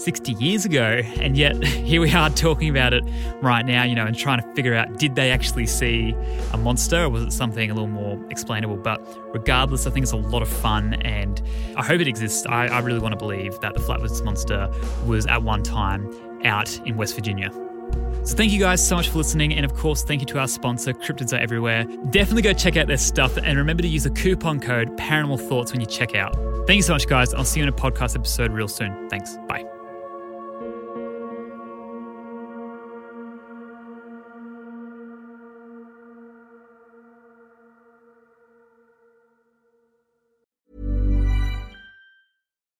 60 0.00 0.32
years 0.32 0.64
ago, 0.64 1.02
and 1.16 1.36
yet 1.36 1.62
here 1.64 2.00
we 2.00 2.12
are 2.12 2.30
talking 2.30 2.68
about 2.68 2.92
it 2.92 3.04
right 3.42 3.64
now, 3.64 3.84
you 3.84 3.94
know, 3.94 4.06
and 4.06 4.16
trying 4.16 4.40
to 4.42 4.54
figure 4.54 4.74
out 4.74 4.98
did 4.98 5.14
they 5.14 5.30
actually 5.30 5.66
see 5.66 6.14
a 6.52 6.58
monster 6.58 7.04
or 7.04 7.08
was 7.10 7.22
it 7.22 7.32
something 7.32 7.70
a 7.70 7.74
little 7.74 7.88
more 7.88 8.18
explainable? 8.30 8.76
But 8.76 9.00
regardless, 9.34 9.86
I 9.86 9.90
think 9.90 10.04
it's 10.04 10.12
a 10.12 10.16
lot 10.16 10.42
of 10.42 10.48
fun 10.48 10.94
and 10.94 11.40
I 11.76 11.84
hope 11.84 12.00
it 12.00 12.08
exists. 12.08 12.46
I, 12.46 12.66
I 12.66 12.80
really 12.80 13.00
want 13.00 13.12
to 13.12 13.18
believe 13.18 13.58
that 13.60 13.74
the 13.74 13.80
Flatwoods 13.80 14.24
Monster 14.24 14.70
was 15.06 15.26
at 15.26 15.42
one 15.42 15.62
time 15.62 16.10
out 16.44 16.74
in 16.86 16.96
West 16.96 17.14
Virginia. 17.14 17.50
So 18.22 18.36
thank 18.36 18.52
you 18.52 18.60
guys 18.60 18.86
so 18.86 18.96
much 18.96 19.08
for 19.08 19.18
listening. 19.18 19.54
And 19.54 19.64
of 19.64 19.74
course, 19.74 20.02
thank 20.02 20.20
you 20.20 20.26
to 20.28 20.38
our 20.38 20.48
sponsor, 20.48 20.92
Cryptids 20.92 21.32
Are 21.32 21.40
Everywhere. 21.40 21.84
Definitely 22.10 22.42
go 22.42 22.52
check 22.52 22.76
out 22.76 22.86
their 22.86 22.98
stuff 22.98 23.36
and 23.38 23.58
remember 23.58 23.82
to 23.82 23.88
use 23.88 24.04
the 24.04 24.10
coupon 24.10 24.60
code 24.60 24.96
Paranormal 24.96 25.48
Thoughts 25.48 25.72
when 25.72 25.80
you 25.80 25.86
check 25.86 26.14
out. 26.14 26.34
Thank 26.66 26.76
you 26.76 26.82
so 26.82 26.92
much, 26.92 27.06
guys. 27.06 27.32
I'll 27.34 27.44
see 27.44 27.60
you 27.60 27.66
in 27.66 27.72
a 27.72 27.76
podcast 27.76 28.14
episode 28.14 28.52
real 28.52 28.68
soon. 28.68 29.08
Thanks. 29.08 29.36
Bye. 29.48 29.79